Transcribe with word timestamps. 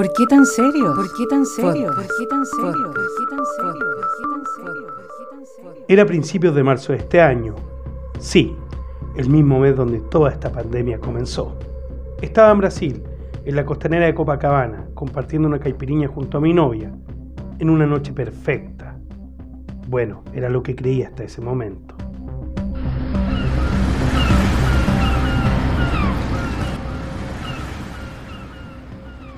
¿Por 0.00 0.14
qué 0.14 0.24
tan 0.24 0.46
serio? 0.46 0.94
¿Por 0.94 1.12
qué 1.12 1.26
tan 1.26 1.44
serio? 1.44 1.92
¿Por 1.94 2.06
qué 2.06 2.26
tan 2.26 2.46
serio? 2.46 2.86
¿Por 2.86 2.94
qué 2.96 3.26
tan 3.28 3.44
serio? 3.44 3.84
¿Por 3.84 4.06
qué 4.16 4.24
tan 4.30 4.46
serio? 4.56 4.86
¿Por 4.86 5.04
qué 5.04 5.24
tan 5.30 5.46
serio? 5.46 5.84
Era 5.88 6.06
principios 6.06 6.54
de 6.54 6.62
marzo 6.62 6.92
de 6.92 7.00
este 7.00 7.20
año. 7.20 7.54
Sí, 8.18 8.56
el 9.14 9.28
mismo 9.28 9.60
mes 9.60 9.76
donde 9.76 10.00
toda 10.00 10.30
esta 10.30 10.50
pandemia 10.50 10.98
comenzó. 11.00 11.54
Estaba 12.22 12.50
en 12.50 12.58
Brasil, 12.60 13.02
en 13.44 13.54
la 13.54 13.66
costanera 13.66 14.06
de 14.06 14.14
Copacabana, 14.14 14.88
compartiendo 14.94 15.46
una 15.48 15.58
caipiriña 15.58 16.08
junto 16.08 16.38
a 16.38 16.40
mi 16.40 16.54
novia, 16.54 16.90
en 17.58 17.68
una 17.68 17.84
noche 17.84 18.14
perfecta. 18.14 18.98
Bueno, 19.86 20.24
era 20.32 20.48
lo 20.48 20.62
que 20.62 20.74
creía 20.74 21.08
hasta 21.08 21.24
ese 21.24 21.42
momento. 21.42 21.94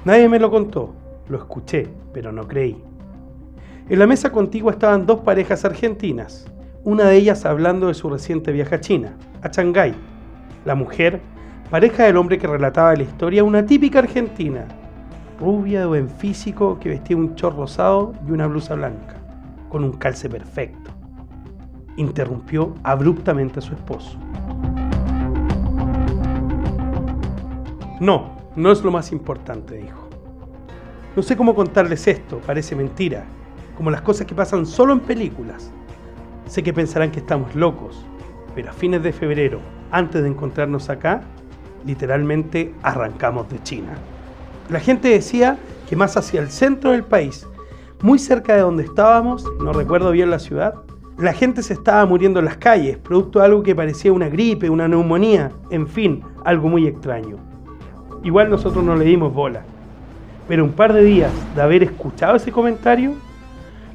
Nadie 0.05 0.29
me 0.29 0.41
lo 0.41 0.51
contó, 0.51 0.95
lo 1.29 1.38
escuché, 1.38 1.88
pero 2.12 2.33
no 2.33 2.48
creí. 2.48 2.83
En 3.88 3.98
la 4.01 4.06
mesa 4.09 4.33
contigua 4.33 4.73
estaban 4.73 5.06
dos 5.06 5.20
parejas 5.20 5.65
argentinas, 5.65 6.45
una 6.83 7.05
de 7.05 7.16
ellas 7.16 7.45
hablando 7.45 7.87
de 7.87 7.95
su 7.95 8.11
reciente 8.11 8.51
viaje 8.51 8.75
a 8.75 8.80
China, 8.80 9.16
a 9.42 9.48
Shanghái. 9.48 9.95
La 10.65 10.75
mujer, 10.75 11.20
pareja 11.70 12.02
del 12.02 12.16
hombre 12.16 12.37
que 12.37 12.48
relataba 12.48 12.97
la 12.97 13.05
historia, 13.05 13.45
una 13.45 13.65
típica 13.65 14.01
argentina, 14.01 14.66
rubia 15.38 15.80
de 15.80 15.87
buen 15.87 16.09
físico 16.09 16.80
que 16.80 16.89
vestía 16.89 17.16
un 17.16 17.37
chor 17.37 17.55
rosado 17.55 18.12
y 18.27 18.33
una 18.33 18.48
blusa 18.48 18.75
blanca, 18.75 19.14
con 19.69 19.84
un 19.84 19.92
calce 19.92 20.28
perfecto. 20.28 20.91
Interrumpió 21.97 22.75
abruptamente 22.83 23.61
a 23.61 23.62
su 23.62 23.73
esposo. 23.73 24.19
No, 28.00 28.41
no 28.56 28.70
es 28.70 28.83
lo 28.83 28.91
más 28.91 29.12
importante, 29.12 29.77
dijo. 29.77 30.08
No 31.17 31.22
sé 31.22 31.36
cómo 31.36 31.55
contarles 31.55 32.06
esto, 32.08 32.39
parece 32.47 32.75
mentira, 32.75 33.25
como 33.77 33.91
las 33.91 34.03
cosas 34.03 34.27
que 34.27 34.34
pasan 34.34 34.67
solo 34.67 34.92
en 34.92 35.00
películas. 35.00 35.70
Sé 36.47 36.62
que 36.62 36.73
pensarán 36.73 37.11
que 37.11 37.20
estamos 37.20 37.55
locos, 37.55 38.05
pero 38.55 38.70
a 38.70 38.73
fines 38.73 39.03
de 39.03 39.12
febrero, 39.12 39.61
antes 39.91 40.23
de 40.23 40.28
encontrarnos 40.28 40.91
acá, 40.91 41.23
literalmente 41.84 42.75
arrancamos 42.83 43.48
de 43.48 43.62
China. 43.62 43.92
La 44.70 44.80
gente 44.80 45.08
decía 45.08 45.58
que 45.89 45.97
más 45.97 46.17
hacia 46.17 46.41
el 46.41 46.50
centro 46.50 46.92
del 46.92 47.05
país, 47.05 47.47
muy 48.03 48.19
cerca 48.19 48.55
de 48.55 48.62
donde 48.62 48.84
estábamos, 48.84 49.47
no 49.61 49.73
recuerdo 49.73 50.11
bien 50.11 50.30
la 50.30 50.39
ciudad, 50.39 50.75
la 51.19 51.33
gente 51.33 51.62
se 51.62 51.75
estaba 51.75 52.05
muriendo 52.06 52.39
en 52.41 52.47
las 52.47 52.56
calles, 52.56 52.98
producto 52.98 53.39
de 53.39 53.45
algo 53.45 53.62
que 53.62 53.75
parecía 53.75 54.12
una 54.12 54.28
gripe, 54.28 54.70
una 54.70 54.89
neumonía, 54.89 55.53
en 55.70 55.86
fin, 55.86 56.23
algo 56.45 56.69
muy 56.69 56.86
extraño. 56.86 57.52
Igual 58.25 58.51
nosotros 58.51 58.84
no 58.84 58.95
le 58.95 59.05
dimos 59.05 59.34
bola. 59.34 59.62
Pero 60.47 60.65
un 60.65 60.73
par 60.73 60.92
de 60.92 61.03
días 61.03 61.33
de 61.55 61.62
haber 61.62 61.83
escuchado 61.83 62.37
ese 62.37 62.53
comentario, 62.53 63.14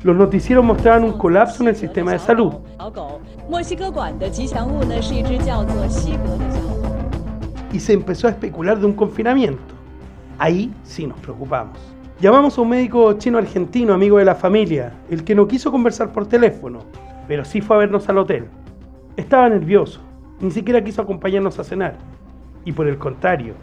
los 0.03 0.16
noticieros 0.16 0.64
mostraban 0.64 1.03
un 1.03 1.14
colapso 1.14 1.64
en 1.64 1.69
el 1.69 1.75
sistema 1.75 2.11
de 2.11 2.19
salud. 2.19 2.53
Y 7.72 7.80
se 7.80 7.94
empezó 7.94 8.28
a 8.28 8.31
especular 8.31 8.80
de 8.80 8.86
un 8.86 8.94
confinamiento. 8.94 9.75
Ahí 10.38 10.72
sí 10.84 11.08
nos 11.08 11.19
preocupamos. 11.19 11.78
Llamamos 12.19 12.58
a 12.58 12.62
un 12.62 12.69
médico 12.69 13.14
chino-argentino, 13.14 13.94
amigo 13.94 14.17
de 14.17 14.25
la 14.25 14.36
familia, 14.36 14.94
el 15.09 15.23
que 15.23 15.36
no 15.36 15.47
quiso 15.47 15.72
conversar 15.72 16.12
por 16.12 16.28
teléfono, 16.28 16.80
pero 17.28 17.45
sí 17.45 17.62
fue 17.62 17.75
a 17.75 17.80
vernos 17.80 18.09
al 18.09 18.17
hotel. 18.17 18.45
Estaba 19.16 19.47
nervioso, 19.50 20.02
ni 20.39 20.52
siquiera 20.52 20.84
quiso 20.84 21.02
acompañarnos 21.02 21.59
a 21.59 21.64
cenar. 21.64 21.95
Y 22.66 22.72
por 22.72 22.88
el 22.88 22.97
contrario, 22.97 23.53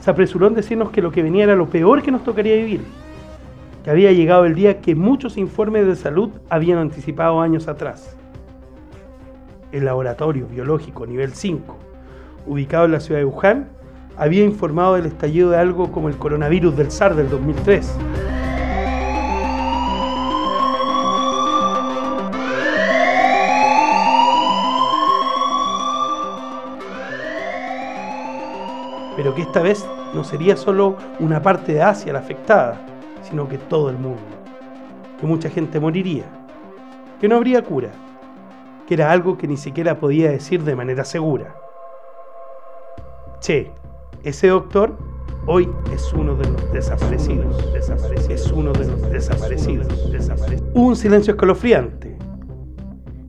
se 0.00 0.10
apresuró 0.10 0.46
en 0.46 0.54
decirnos 0.54 0.90
que 0.90 1.02
lo 1.02 1.12
que 1.12 1.22
venía 1.22 1.44
era 1.44 1.54
lo 1.54 1.68
peor 1.68 2.02
que 2.02 2.10
nos 2.10 2.24
tocaría 2.24 2.56
vivir, 2.56 2.82
que 3.84 3.90
había 3.90 4.12
llegado 4.12 4.46
el 4.46 4.54
día 4.54 4.80
que 4.80 4.94
muchos 4.94 5.36
informes 5.36 5.86
de 5.86 5.94
salud 5.94 6.30
habían 6.48 6.78
anticipado 6.78 7.40
años 7.40 7.68
atrás. 7.68 8.16
El 9.72 9.84
laboratorio 9.84 10.46
biológico 10.46 11.06
nivel 11.06 11.32
5, 11.34 11.76
ubicado 12.46 12.86
en 12.86 12.92
la 12.92 13.00
ciudad 13.00 13.20
de 13.20 13.26
Wuhan, 13.26 13.68
había 14.16 14.44
informado 14.44 14.94
del 14.94 15.06
estallido 15.06 15.50
de 15.50 15.58
algo 15.58 15.92
como 15.92 16.08
el 16.08 16.16
coronavirus 16.16 16.76
del 16.76 16.90
SARS 16.90 17.16
del 17.16 17.30
2003. 17.30 17.96
Pero 29.20 29.34
que 29.34 29.42
esta 29.42 29.60
vez 29.60 29.86
no 30.14 30.24
sería 30.24 30.56
solo 30.56 30.96
una 31.18 31.42
parte 31.42 31.74
de 31.74 31.82
Asia 31.82 32.10
la 32.14 32.20
afectada, 32.20 32.80
sino 33.20 33.46
que 33.46 33.58
todo 33.58 33.90
el 33.90 33.98
mundo, 33.98 34.22
que 35.20 35.26
mucha 35.26 35.50
gente 35.50 35.78
moriría, 35.78 36.24
que 37.20 37.28
no 37.28 37.36
habría 37.36 37.62
cura, 37.62 37.90
que 38.86 38.94
era 38.94 39.12
algo 39.12 39.36
que 39.36 39.46
ni 39.46 39.58
siquiera 39.58 40.00
podía 40.00 40.30
decir 40.30 40.64
de 40.64 40.74
manera 40.74 41.04
segura. 41.04 41.54
Che, 43.40 43.70
ese 44.22 44.48
doctor 44.48 44.96
hoy 45.46 45.68
es 45.92 46.10
uno 46.14 46.34
de 46.34 46.48
los 46.48 46.72
desaparecidos, 46.72 47.74
desaparecidos, 47.74 48.30
es 48.30 48.50
uno 48.50 48.72
de 48.72 48.86
los 48.86 49.02
desaparecidos, 49.10 50.10
desaparecidos. 50.10 50.70
Un 50.72 50.96
silencio 50.96 51.34
escalofriante. 51.34 52.16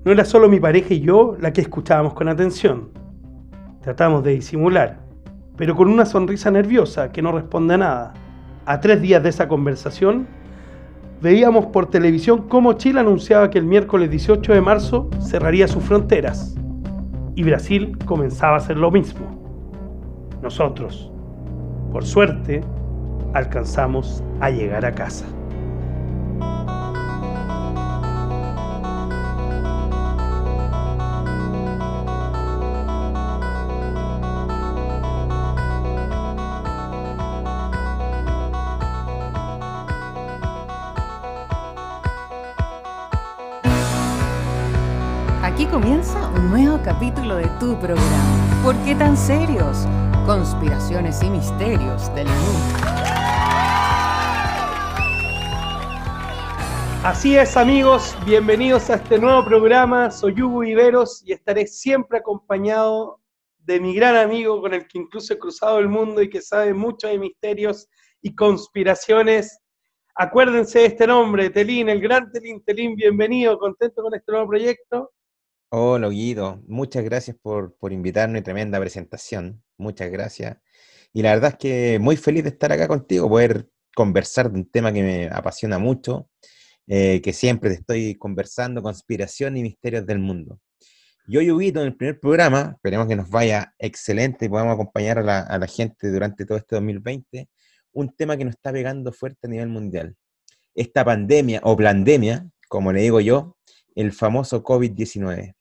No 0.06 0.14
era 0.14 0.24
solo 0.24 0.48
mi 0.48 0.62
pareja 0.62 0.94
y 0.94 1.02
yo 1.02 1.36
la 1.38 1.52
que 1.52 1.60
escuchábamos 1.60 2.14
con 2.14 2.30
atención. 2.30 2.92
Tratamos 3.82 4.24
de 4.24 4.32
disimular, 4.32 5.01
pero 5.62 5.76
con 5.76 5.90
una 5.90 6.08
sonrisa 6.08 6.50
nerviosa 6.50 7.12
que 7.12 7.22
no 7.22 7.32
responde 7.32 7.76
a 7.76 7.78
nada. 7.78 8.14
A 8.66 8.80
tres 8.80 9.00
días 9.00 9.22
de 9.22 9.30
esa 9.30 9.48
conversación, 9.48 10.26
veíamos 11.22 11.68
por 11.68 11.86
televisión 11.86 12.48
cómo 12.50 12.74
Chile 12.74 13.00
anunciaba 13.00 13.52
que 13.52 13.60
el 13.60 13.66
miércoles 13.66 14.10
18 14.10 14.54
de 14.54 14.62
marzo 14.62 15.08
cerraría 15.20 15.68
sus 15.68 15.84
fronteras 15.84 16.56
y 17.36 17.44
Brasil 17.44 17.96
comenzaba 18.06 18.56
a 18.56 18.58
hacer 18.58 18.76
lo 18.76 18.90
mismo. 18.90 19.22
Nosotros, 20.42 21.12
por 21.92 22.06
suerte, 22.06 22.64
alcanzamos 23.36 24.24
a 24.40 24.50
llegar 24.50 24.84
a 24.84 24.94
casa. 24.94 25.28
Capítulo 46.94 47.38
de 47.38 47.48
tu 47.58 47.80
programa. 47.80 48.62
¿Por 48.62 48.76
qué 48.84 48.94
tan 48.96 49.16
serios? 49.16 49.88
Conspiraciones 50.26 51.24
y 51.24 51.30
misterios 51.30 52.14
del 52.16 52.28
mundo. 52.28 52.86
Así 57.06 57.38
es 57.38 57.56
amigos, 57.56 58.14
bienvenidos 58.26 58.90
a 58.90 58.96
este 58.96 59.20
nuevo 59.20 59.46
programa. 59.46 60.12
Soy 60.12 60.42
Hugo 60.42 60.60
Viveros 60.60 61.24
y 61.26 61.32
estaré 61.32 61.66
siempre 61.66 62.18
acompañado 62.18 63.22
de 63.60 63.80
mi 63.80 63.96
gran 63.96 64.18
amigo 64.18 64.60
con 64.60 64.74
el 64.74 64.86
que 64.86 64.98
incluso 64.98 65.34
he 65.34 65.40
cruzado 65.40 65.80
el 65.80 65.88
mundo 65.88 66.22
y 66.22 66.30
que 66.30 66.42
sabe 66.42 66.74
mucho 66.74 67.08
de 67.08 67.18
misterios 67.18 67.88
y 68.22 68.36
conspiraciones. 68.36 69.62
Acuérdense 70.14 70.80
de 70.80 70.86
este 70.88 71.08
nombre, 71.08 71.50
Telín, 71.52 71.88
el 71.88 72.02
gran 72.02 72.30
Telín. 72.34 72.62
Telín, 72.66 72.98
bienvenido, 72.98 73.58
contento 73.58 74.04
con 74.04 74.14
este 74.14 74.30
nuevo 74.34 74.50
proyecto. 74.50 75.14
Hola, 75.74 76.10
Guido. 76.10 76.62
Muchas 76.68 77.02
gracias 77.06 77.38
por, 77.42 77.78
por 77.78 77.94
invitarme. 77.94 78.42
Tremenda 78.42 78.78
presentación. 78.78 79.64
Muchas 79.78 80.12
gracias. 80.12 80.58
Y 81.14 81.22
la 81.22 81.34
verdad 81.34 81.52
es 81.52 81.58
que 81.60 81.98
muy 81.98 82.18
feliz 82.18 82.44
de 82.44 82.50
estar 82.50 82.74
acá 82.74 82.90
contigo, 82.90 83.30
poder 83.30 83.70
conversar 83.96 84.52
de 84.52 84.60
un 84.60 84.70
tema 84.70 84.92
que 84.92 85.02
me 85.02 85.30
apasiona 85.30 85.80
mucho, 85.80 86.30
eh, 86.88 87.22
que 87.22 87.32
siempre 87.32 87.70
te 87.70 87.76
estoy 87.78 88.16
conversando, 88.16 88.82
conspiración 88.82 89.56
y 89.56 89.62
misterios 89.62 90.06
del 90.06 90.20
mundo. 90.20 90.60
Y 91.26 91.38
hoy, 91.38 91.50
Huguito, 91.50 91.80
en 91.80 91.88
el 91.88 91.96
primer 91.96 92.20
programa, 92.20 92.74
esperemos 92.76 93.08
que 93.08 93.16
nos 93.16 93.30
vaya 93.30 93.74
excelente 93.80 94.48
y 94.48 94.50
podamos 94.50 94.74
acompañar 94.74 95.20
a 95.20 95.24
la, 95.24 95.40
a 95.40 95.58
la 95.58 95.68
gente 95.68 96.12
durante 96.12 96.46
todo 96.46 96.58
este 96.58 96.76
2020, 96.76 97.48
un 97.94 98.14
tema 98.14 98.36
que 98.36 98.44
nos 98.44 98.56
está 98.56 98.74
pegando 98.74 99.14
fuerte 99.14 99.48
a 99.48 99.50
nivel 99.50 99.70
mundial. 99.70 100.18
Esta 100.76 101.06
pandemia 101.06 101.62
o 101.64 101.78
pandemia, 101.78 102.46
como 102.68 102.92
le 102.92 103.04
digo 103.04 103.22
yo, 103.22 103.56
el 103.96 104.12
famoso 104.12 104.62
COVID-19. 104.66 105.56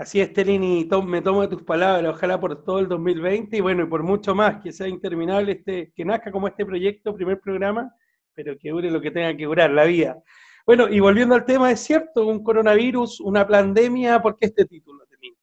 Así 0.00 0.18
es, 0.18 0.32
to- 0.32 1.02
me 1.02 1.20
tomo 1.20 1.42
de 1.42 1.48
tus 1.48 1.62
palabras, 1.62 2.14
ojalá 2.14 2.40
por 2.40 2.64
todo 2.64 2.78
el 2.78 2.88
2020 2.88 3.58
y 3.58 3.60
bueno, 3.60 3.82
y 3.82 3.86
por 3.86 4.02
mucho 4.02 4.34
más, 4.34 4.62
que 4.62 4.72
sea 4.72 4.88
interminable 4.88 5.52
este, 5.52 5.92
que 5.94 6.06
nazca 6.06 6.32
como 6.32 6.48
este 6.48 6.64
proyecto, 6.64 7.14
primer 7.14 7.38
programa, 7.38 7.94
pero 8.32 8.56
que 8.58 8.70
dure 8.70 8.90
lo 8.90 9.02
que 9.02 9.10
tenga 9.10 9.36
que 9.36 9.44
durar, 9.44 9.70
la 9.70 9.84
vida. 9.84 10.16
Bueno, 10.64 10.88
y 10.88 11.00
volviendo 11.00 11.34
al 11.34 11.44
tema, 11.44 11.70
es 11.70 11.80
cierto, 11.80 12.26
un 12.26 12.42
coronavirus, 12.42 13.20
una 13.20 13.46
pandemia, 13.46 14.22
¿por 14.22 14.38
qué 14.38 14.46
este 14.46 14.64
título, 14.64 15.04
Telín? 15.04 15.34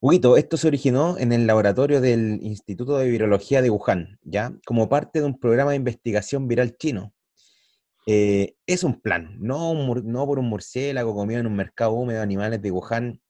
Huguito, 0.00 0.36
esto 0.36 0.56
se 0.56 0.66
originó 0.66 1.16
en 1.16 1.30
el 1.30 1.46
laboratorio 1.46 2.00
del 2.00 2.40
Instituto 2.42 2.98
de 2.98 3.08
Virología 3.08 3.62
de 3.62 3.70
Wuhan, 3.70 4.18
¿ya? 4.22 4.50
Como 4.66 4.88
parte 4.88 5.20
de 5.20 5.26
un 5.26 5.38
programa 5.38 5.70
de 5.70 5.76
investigación 5.76 6.48
viral 6.48 6.76
chino. 6.76 7.14
Eh, 8.08 8.54
es 8.66 8.84
un 8.84 9.00
plan, 9.00 9.36
no, 9.40 9.74
no 9.74 10.26
por 10.26 10.38
un 10.38 10.48
murciélago 10.48 11.12
comido 11.12 11.40
en 11.40 11.48
un 11.48 11.56
mercado 11.56 11.90
húmedo 11.90 12.18
de 12.18 12.22
animales 12.22 12.62
de 12.62 12.70
Wuhan. 12.70 13.20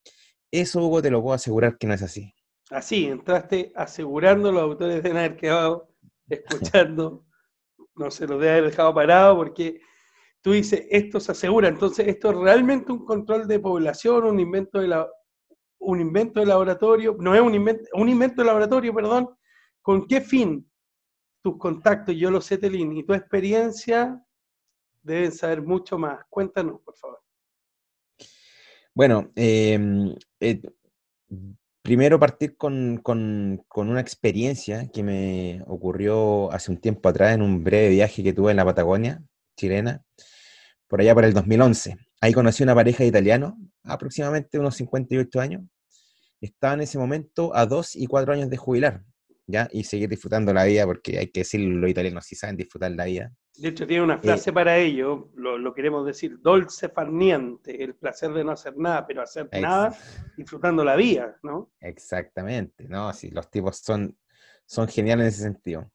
Eso, 0.50 0.84
Hugo, 0.84 1.00
te 1.00 1.10
lo 1.10 1.22
puedo 1.22 1.34
asegurar 1.34 1.78
que 1.78 1.86
no 1.86 1.94
es 1.94 2.02
así. 2.02 2.34
Así, 2.70 3.06
entraste 3.06 3.72
asegurando, 3.74 4.52
los 4.52 4.62
autores 4.62 5.02
deben 5.02 5.16
haber 5.16 5.36
quedado 5.36 5.88
escuchando, 6.28 7.24
no 7.94 8.10
se 8.10 8.26
los 8.26 8.38
debe 8.38 8.52
haber 8.52 8.70
dejado 8.70 8.94
parado 8.94 9.36
porque 9.36 9.80
tú 10.42 10.52
dices, 10.52 10.86
esto 10.90 11.20
se 11.20 11.32
asegura, 11.32 11.68
entonces 11.68 12.06
esto 12.08 12.30
es 12.30 12.36
realmente 12.36 12.92
un 12.92 13.04
control 13.04 13.48
de 13.48 13.58
población, 13.58 14.24
un 14.24 14.38
invento 14.38 14.80
de, 14.80 14.88
la, 14.88 15.08
un 15.78 16.00
invento 16.00 16.40
de 16.40 16.46
laboratorio, 16.46 17.16
no 17.18 17.34
es 17.34 17.40
un 17.40 17.54
invento, 17.54 17.84
un 17.94 18.10
invento 18.10 18.42
de 18.42 18.46
laboratorio, 18.46 18.94
perdón, 18.94 19.30
¿con 19.80 20.06
qué 20.06 20.20
fin? 20.20 20.70
Tus 21.42 21.56
contactos, 21.56 22.14
yo 22.14 22.30
lo 22.30 22.40
sé, 22.40 22.58
Telín, 22.58 22.92
y 22.92 23.04
tu 23.04 23.14
experiencia 23.14 24.22
deben 25.06 25.32
saber 25.32 25.62
mucho 25.62 25.98
más. 25.98 26.24
Cuéntanos, 26.28 26.80
por 26.82 26.96
favor. 26.96 27.20
Bueno, 28.94 29.30
em, 29.36 30.14
eh, 30.40 30.62
primero 31.82 32.18
partir 32.18 32.56
con, 32.56 32.98
con, 33.02 33.60
una 33.74 34.00
experiencia 34.00 34.88
que 34.92 35.02
me 35.02 35.62
ocurrió 35.66 36.50
hace 36.50 36.70
un 36.72 36.78
tiempo 36.78 37.08
atrás 37.08 37.34
en 37.34 37.42
un 37.42 37.62
breve 37.62 37.90
viaje 37.90 38.22
que 38.22 38.32
tuve 38.32 38.50
en 38.50 38.56
la 38.56 38.64
Patagonia 38.64 39.22
chilena, 39.56 40.02
por 40.88 41.00
allá 41.00 41.14
por 41.14 41.24
el 41.24 41.32
2011. 41.32 41.96
Ahí 42.20 42.32
conocí 42.32 42.62
una 42.62 42.74
pareja 42.74 43.04
de 43.04 43.08
italianos, 43.08 43.54
aproximadamente 43.84 44.58
unos 44.58 44.76
58 44.76 45.40
años. 45.40 45.62
Estaba 46.40 46.74
en 46.74 46.82
ese 46.82 46.98
momento 46.98 47.54
a 47.54 47.66
dos 47.66 47.96
y 47.96 48.06
cuatro 48.06 48.32
años 48.32 48.50
de 48.50 48.56
jubilar, 48.56 49.04
¿ya? 49.46 49.68
Y 49.72 49.84
seguir 49.84 50.08
disfrutando 50.08 50.52
la 50.52 50.64
vida, 50.64 50.84
porque 50.84 51.18
hay 51.18 51.28
que 51.28 51.40
decirlo, 51.40 51.78
los 51.78 51.90
italianos 51.90 52.26
sí 52.26 52.34
saben 52.34 52.56
disfrutar 52.56 52.92
la 52.92 53.04
vida. 53.04 53.32
De 53.58 53.68
hecho, 53.68 53.86
tiene 53.86 54.02
una 54.02 54.18
frase 54.18 54.52
para 54.52 54.76
ello, 54.76 55.30
lo, 55.34 55.74
queremos 55.74 56.04
decir, 56.04 56.38
dolce 56.40 56.88
farniente, 56.88 57.82
el 57.82 57.94
placer 57.94 58.32
de 58.32 58.44
no 58.44 58.52
hacer 58.52 58.76
nada, 58.76 59.06
pero 59.06 59.22
hacer 59.22 59.48
nada 59.52 59.96
disfrutando 60.36 60.84
la 60.84 60.96
vida, 60.96 61.38
¿no? 61.42 61.70
Exactamente, 61.80 62.86
¿no? 62.88 63.12
Sí, 63.12 63.30
los 63.30 63.50
tipos 63.50 63.78
son, 63.78 64.16
son 64.66 64.88
geniales 64.88 65.24
en 65.24 65.28
ese 65.28 65.42
sentido. 65.42 65.90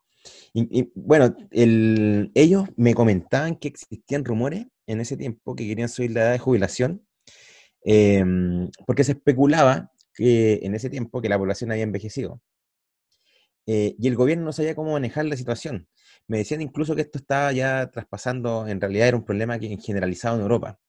Y, 0.53 0.91
bueno, 0.95 1.35
ellos 1.51 2.69
me 2.75 2.93
comentaban 2.93 3.55
que 3.55 3.67
existían 3.67 4.25
rumores 4.25 4.67
en 4.85 5.01
ese 5.01 5.17
tiempo 5.17 5.55
que 5.55 5.67
querían 5.67 5.89
subir 5.89 6.11
la 6.11 6.21
edad 6.21 6.31
de 6.33 6.39
jubilación, 6.39 7.05
em, 7.83 8.69
porque 8.85 9.03
se 9.03 9.13
especulaba 9.13 9.91
que 10.13 10.59
en 10.63 10.75
ese 10.75 10.89
tiempo 10.89 11.21
que 11.21 11.29
la 11.29 11.37
población 11.37 11.71
había 11.71 11.83
envejecido. 11.83 12.41
Eh, 13.65 13.95
y 13.97 14.07
el 14.07 14.15
gobierno 14.15 14.45
no 14.45 14.53
sabía 14.53 14.75
cómo 14.75 14.93
manejar 14.93 15.25
la 15.25 15.37
situación. 15.37 15.87
Me 16.27 16.39
decían 16.39 16.61
incluso 16.61 16.95
que 16.95 17.01
esto 17.01 17.19
estaba 17.19 17.51
ya 17.51 17.89
traspasando, 17.91 18.67
en 18.67 18.81
realidad 18.81 19.09
era 19.09 19.17
un 19.17 19.25
problema 19.25 19.59
que 19.59 19.77
generalizado 19.77 20.35
en 20.37 20.41
Europa. 20.41 20.79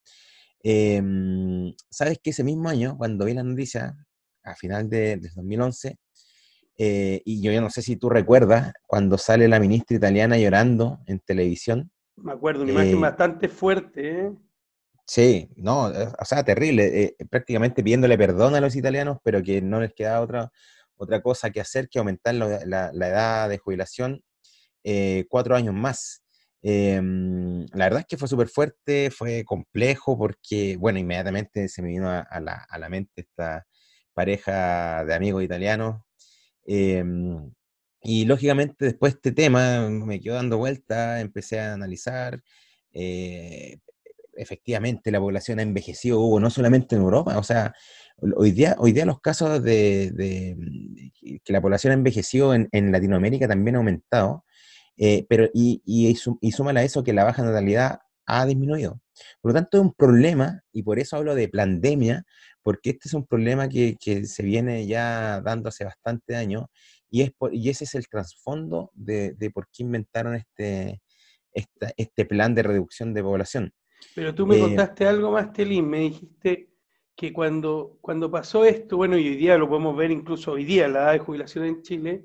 Em, 0.62 1.72
Sabes 1.90 2.18
que 2.22 2.30
ese 2.30 2.44
mismo 2.44 2.68
año, 2.68 2.96
cuando 2.96 3.24
vi 3.24 3.34
la 3.34 3.42
noticia, 3.42 3.96
a 4.44 4.54
final 4.54 4.88
de, 4.88 5.16
2011, 5.16 5.98
eh, 6.78 7.22
y 7.24 7.42
yo 7.42 7.52
ya 7.52 7.60
no 7.60 7.70
sé 7.70 7.82
si 7.82 7.96
tú 7.96 8.08
recuerdas, 8.08 8.72
cuando 8.86 9.18
sale 9.18 9.48
la 9.48 9.60
ministra 9.60 9.96
italiana 9.96 10.38
llorando 10.38 11.00
en 11.06 11.20
televisión. 11.20 11.90
Me 12.16 12.32
acuerdo, 12.32 12.62
una 12.62 12.72
imagen 12.72 12.98
eh, 12.98 13.00
bastante 13.00 13.48
fuerte. 13.48 14.20
¿eh? 14.20 14.32
Sí, 15.06 15.48
no, 15.56 15.86
o 15.86 16.24
sea, 16.24 16.44
terrible, 16.44 17.16
prácticamente 17.28 17.82
pidiéndole 17.82 18.16
perdón 18.16 18.54
a 18.54 18.60
los 18.60 18.74
italianos, 18.76 19.18
pero 19.22 19.42
que 19.42 19.60
no 19.60 19.80
les 19.80 19.92
queda 19.92 20.20
otra, 20.20 20.50
otra 21.02 21.20
cosa 21.20 21.50
que 21.50 21.60
hacer 21.60 21.88
que 21.88 21.98
aumentar 21.98 22.34
la, 22.34 22.90
edad 22.90 23.48
de 23.48 23.58
jubilación 23.58 24.22
eh, 24.84 25.26
cuatro 25.28 25.56
años 25.56 25.74
más. 25.74 26.22
Em, 26.62 27.66
la 27.74 27.86
verdad 27.86 28.00
es 28.00 28.06
que 28.06 28.16
fue 28.16 28.28
súper 28.28 28.48
fuerte, 28.48 29.10
fue 29.10 29.44
complejo 29.44 30.16
porque, 30.16 30.76
bueno, 30.76 30.98
inmediatamente 31.00 31.68
se 31.68 31.82
me 31.82 31.88
vino 31.88 32.08
a, 32.08 32.40
la, 32.40 32.88
mente 32.88 33.22
esta 33.22 33.66
pareja 34.14 35.04
de 35.04 35.14
amigos 35.14 35.42
italianos. 35.42 36.02
Em, 36.64 37.52
y 38.02 38.24
lógicamente 38.24 38.84
después 38.86 39.14
de 39.14 39.16
este 39.18 39.32
tema 39.32 39.88
me 39.88 40.20
quedó 40.20 40.34
dando 40.36 40.58
vuelta, 40.58 41.20
empecé 41.20 41.60
a 41.60 41.74
analizar. 41.74 42.42
Eh, 42.92 43.78
efectivamente 44.34 45.10
la 45.10 45.20
población 45.20 45.58
ha 45.58 45.62
envejecido, 45.62 46.38
no 46.40 46.50
solamente 46.50 46.96
en 46.96 47.02
Europa, 47.02 47.38
o 47.38 47.42
sea, 47.42 47.74
hoy 48.36 48.52
día, 48.52 48.76
hoy 48.78 48.92
día 48.92 49.04
los 49.04 49.20
casos 49.20 49.62
de, 49.62 50.56
que 51.44 51.52
la 51.52 51.60
población 51.60 51.90
ha 51.90 51.94
envejecido 51.94 52.54
en, 52.54 52.68
en 52.72 52.92
Latinoamérica 52.92 53.48
también 53.48 53.76
ha 53.76 53.78
aumentado. 53.78 54.44
Eh, 54.96 55.26
pero, 55.28 55.48
y, 55.54 55.82
y, 55.84 56.16
y 56.40 56.52
súmale 56.52 56.80
a 56.80 56.84
eso 56.84 57.02
que 57.02 57.12
la 57.12 57.24
baja 57.24 57.42
natalidad 57.42 58.00
ha 58.26 58.46
disminuido. 58.46 59.00
Por 59.40 59.52
lo 59.52 59.54
tanto, 59.54 59.78
es 59.78 59.82
un 59.82 59.94
problema, 59.94 60.62
y 60.72 60.82
por 60.82 60.98
eso 60.98 61.16
hablo 61.16 61.34
de 61.34 61.48
pandemia, 61.48 62.24
porque 62.62 62.90
este 62.90 63.08
es 63.08 63.14
un 63.14 63.26
problema 63.26 63.68
que, 63.68 63.96
que 63.98 64.24
se 64.26 64.42
viene 64.42 64.86
ya 64.86 65.40
dando 65.40 65.68
hace 65.68 65.84
bastante 65.84 66.36
años, 66.36 66.66
y, 67.10 67.22
es 67.22 67.32
y 67.52 67.68
ese 67.68 67.84
es 67.84 67.94
el 67.94 68.08
trasfondo 68.08 68.90
de, 68.94 69.34
de, 69.34 69.50
por 69.50 69.68
qué 69.72 69.82
inventaron 69.82 70.34
este, 70.34 71.02
este 71.96 72.24
plan 72.24 72.54
de 72.54 72.62
reducción 72.62 73.12
de 73.12 73.22
población. 73.22 73.72
Pero 74.14 74.34
tú 74.34 74.46
me 74.46 74.56
eh, 74.56 74.60
contaste 74.60 75.06
algo 75.06 75.32
más, 75.32 75.52
Telín, 75.52 75.88
me 75.88 76.00
dijiste 76.00 76.71
que 77.16 77.32
cuando, 77.32 77.98
cuando 78.00 78.30
pasó 78.30 78.64
esto, 78.64 78.96
bueno, 78.96 79.16
y 79.18 79.28
hoy 79.28 79.36
día 79.36 79.58
lo 79.58 79.68
podemos 79.68 79.96
ver 79.96 80.10
incluso 80.10 80.52
hoy 80.52 80.64
día, 80.64 80.88
la 80.88 81.02
edad 81.02 81.12
de 81.12 81.18
jubilación 81.18 81.64
en 81.64 81.82
Chile, 81.82 82.24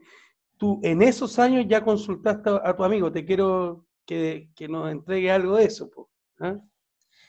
tú 0.57 0.79
en 0.83 1.01
esos 1.01 1.39
años 1.39 1.65
ya 1.67 1.83
consultaste 1.83 2.49
a, 2.63 2.75
tu 2.75 2.83
amigo, 2.83 3.11
te 3.11 3.25
quiero 3.25 3.85
que, 4.05 4.49
nos 4.69 4.91
entregue 4.91 5.31
algo 5.31 5.57
de 5.57 5.65
eso. 5.65 5.89
¿ah? 6.39 6.57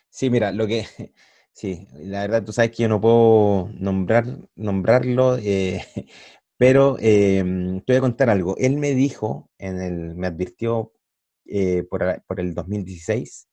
Sí, 0.09 0.31
mira, 0.31 0.53
lo 0.53 0.67
que, 0.67 0.87
sí, 1.53 1.87
la 1.95 2.23
verdad 2.23 2.45
tú 2.45 2.53
sabes 2.53 2.71
que 2.71 2.85
yo 2.85 2.89
no 2.89 3.01
puedo 3.01 3.69
nombrar, 3.75 4.25
nombrarlo, 4.55 5.37
eh, 5.39 5.85
pero 6.57 6.97
em, 7.01 7.81
te 7.81 7.93
voy 7.93 7.99
a 7.99 8.03
contar 8.03 8.31
algo. 8.31 8.57
Él 8.59 8.79
me 8.79 8.95
dijo, 8.95 9.51
en 9.59 9.81
el, 9.81 10.15
me 10.15 10.27
advirtió 10.29 10.93
eh, 11.47 11.85
por, 11.85 12.23
por, 12.27 12.41
el 12.41 12.55
2016, 12.55 13.49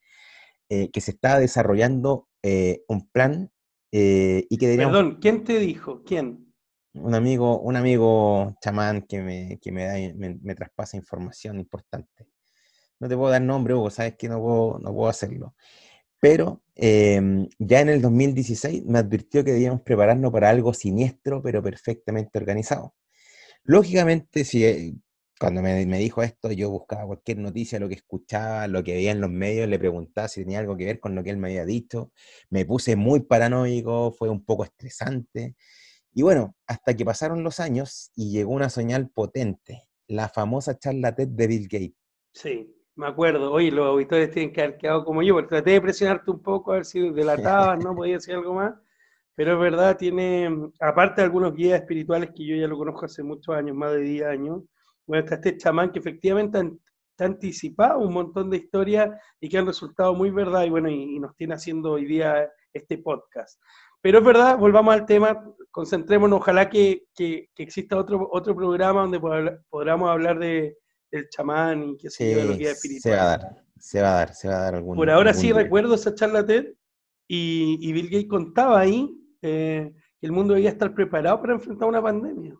eh, 0.69 0.90
que 0.92 1.01
se 1.01 1.12
estaba 1.12 1.40
desarrollando 1.40 2.30
un 2.88 3.10
plan 3.10 3.51
y 3.98 4.58
que 4.58 4.76
Perdón, 4.76 5.20
¿quién 5.22 5.44
te 5.44 5.60
dijo? 5.60 6.04
¿Quién? 6.04 6.46
un 6.96 7.14
amigo, 7.14 7.60
un 7.60 7.76
amigo 7.76 8.56
chamán 8.62 9.04
que 9.04 9.22
me, 9.22 9.60
que 9.62 9.72
me, 9.72 9.86
da, 9.86 9.94
me, 10.16 10.56
traspasa 10.56 10.98
información 10.98 11.60
importante. 11.60 12.28
No 13.00 13.10
te 13.10 13.18
puedo 13.18 13.32
dar 13.32 13.42
nombre, 13.42 13.74
Hugo, 13.74 13.90
sabes 13.90 14.16
que 14.18 14.30
no 14.30 14.40
puedo, 14.40 14.80
no 14.80 14.94
puedo 14.94 15.10
hacerlo. 15.10 15.56
Pero 16.20 16.64
em, 16.75 17.48
ya 17.60 17.82
en 17.82 17.90
el 17.90 18.02
2016 18.02 18.86
me 18.86 19.00
advirtió 19.00 19.44
que 19.44 19.54
debíamos 19.54 19.82
prepararnos 19.82 20.32
para 20.32 20.50
algo 20.50 20.74
siniestro, 20.74 21.42
pero 21.44 21.62
perfectamente 21.62 22.40
organizado. 22.40 22.96
Lógicamente, 23.64 24.46
si, 24.46 24.66
eh, 24.66 24.96
cuando 25.39 25.62
me, 25.62 25.86
me, 25.86 26.00
dijo 26.00 26.24
esto, 26.24 26.51
yo 26.51 26.70
buscaba 26.70 27.06
cualquier 27.06 27.39
noticia, 27.39 27.80
lo 27.80 27.89
que 27.89 27.96
escuchaba, 27.96 28.68
lo 28.68 28.84
que 28.84 28.94
veía 28.94 29.12
en 29.12 29.22
los 29.22 29.30
medios, 29.30 29.68
le 29.68 29.77
preguntaba 29.77 30.27
si 30.27 30.42
tenía 30.42 30.60
algo 30.60 30.77
que 30.77 30.86
ver 30.86 31.00
con 31.00 31.15
lo 31.15 31.24
que 31.24 31.30
él 31.30 31.38
me 31.38 31.50
había 31.50 31.65
dicho. 31.65 32.12
Me 32.50 32.65
puse 32.65 32.96
muy 32.96 33.22
paranoico, 33.22 34.12
fue 34.12 34.30
un 34.30 34.46
poco 34.46 34.63
estresante. 34.63 35.56
Y 36.13 36.22
bueno, 36.22 36.56
hasta 36.68 36.96
que 36.96 37.04
pasaron 37.04 37.44
los 37.44 37.60
años 37.60 38.12
y 38.15 38.32
llegó 38.32 38.54
una 38.54 38.70
señal 38.70 39.10
potente, 39.10 39.89
la 40.08 40.30
famosa 40.30 40.80
charla 40.80 41.13
TED 41.13 41.27
de 41.27 41.48
Bill 41.48 41.68
Gates. 41.68 41.98
Sí, 42.32 42.74
me 42.96 43.08
acuerdo. 43.08 43.51
Oye, 43.51 43.72
los 43.72 43.86
auditores 43.86 44.32
tienen 44.32 44.54
que 44.54 44.62
haber 44.62 44.77
quedado 44.77 45.04
como 45.04 45.22
yo, 45.22 45.34
porque 45.34 45.50
traté 45.50 45.72
de 45.72 45.82
presionarte 45.82 46.32
un 46.32 46.42
poco 46.42 46.72
a 46.72 46.75
ver 46.75 46.86
si 46.86 47.10
delatabas, 47.10 47.84
¿no? 47.84 47.94
Podía 47.94 48.13
decir 48.13 48.36
algo 48.36 48.54
más. 48.54 48.74
Pero 49.36 49.54
es 49.54 49.60
verdad, 49.60 49.98
tiene, 49.98 50.72
aparte 50.80 51.20
de 51.20 51.25
algunos 51.25 51.54
guías 51.54 51.82
espirituales 51.82 52.30
que 52.34 52.46
yo 52.46 52.56
ya 52.56 52.68
lo 52.68 52.77
conozco 52.77 53.06
hace 53.06 53.22
muchos 53.22 53.54
años, 53.54 53.75
más 53.75 53.92
de 53.92 54.00
10 54.00 54.27
años, 54.27 54.63
bueno, 55.08 55.24
está 55.24 55.36
este 55.36 55.58
chamán 55.58 55.92
que 55.92 56.00
efectivamente 56.00 56.58
ha 56.58 57.24
anticipado 57.24 58.00
un 58.00 58.14
montón 58.14 58.50
de 58.50 58.58
historias 58.58 59.10
y 59.40 59.50
que 59.50 59.58
han 59.58 59.66
resultado 59.66 60.14
muy 60.14 60.32
verdad 60.32 60.64
y 60.64 60.70
bueno, 60.70 60.90
y 60.90 61.20
nos 61.20 61.36
tiene 61.36 61.56
haciendo 61.56 61.94
hoy 61.94 62.06
día 62.06 62.50
este 62.74 62.98
podcast. 62.98 63.60
Pero 64.06 64.20
es 64.20 64.24
verdad, 64.24 64.58
volvamos 64.60 64.94
al 64.94 65.06
tema, 65.08 65.44
concentrémonos, 65.72 66.40
ojalá 66.40 66.70
que, 66.70 67.08
exista 67.58 67.98
otro, 67.98 68.30
otro 68.32 68.56
programa 68.56 69.02
donde 69.02 69.20
podamos 69.68 70.10
hablar 70.12 70.38
de, 70.38 70.78
del 71.10 71.28
chamán 71.30 71.90
y 71.90 71.98
qué 71.98 72.12
sé 72.12 72.32
yo, 72.32 72.38
de 72.38 72.46
los 72.46 72.58
guías 72.60 72.74
espirituales. 72.74 73.02
Se 73.02 73.16
va 73.18 73.24
a 73.24 73.38
dar, 73.38 73.64
se 73.80 74.02
va 74.02 74.08
a 74.08 74.16
dar, 74.18 74.34
se 74.36 74.48
va 74.48 74.58
a 74.58 74.62
dar 74.62 74.76
algún 74.76 74.96
Por 74.96 75.10
ahora 75.10 75.34
sí 75.34 75.52
recuerdo 75.52 75.96
esa 75.96 76.14
charla 76.14 76.46
TED 76.46 76.74
y, 77.28 77.92
Bill 77.94 78.10
Gates 78.10 78.30
contaba 78.30 78.80
ahí 78.80 79.10
eh, 79.42 79.92
que 80.20 80.26
el 80.28 80.32
mundo 80.32 80.54
debía 80.54 80.70
estar 80.70 80.94
preparado 80.94 81.42
para 81.42 81.54
enfrentar 81.54 81.88
una 81.88 82.04
pandemia. 82.04 82.56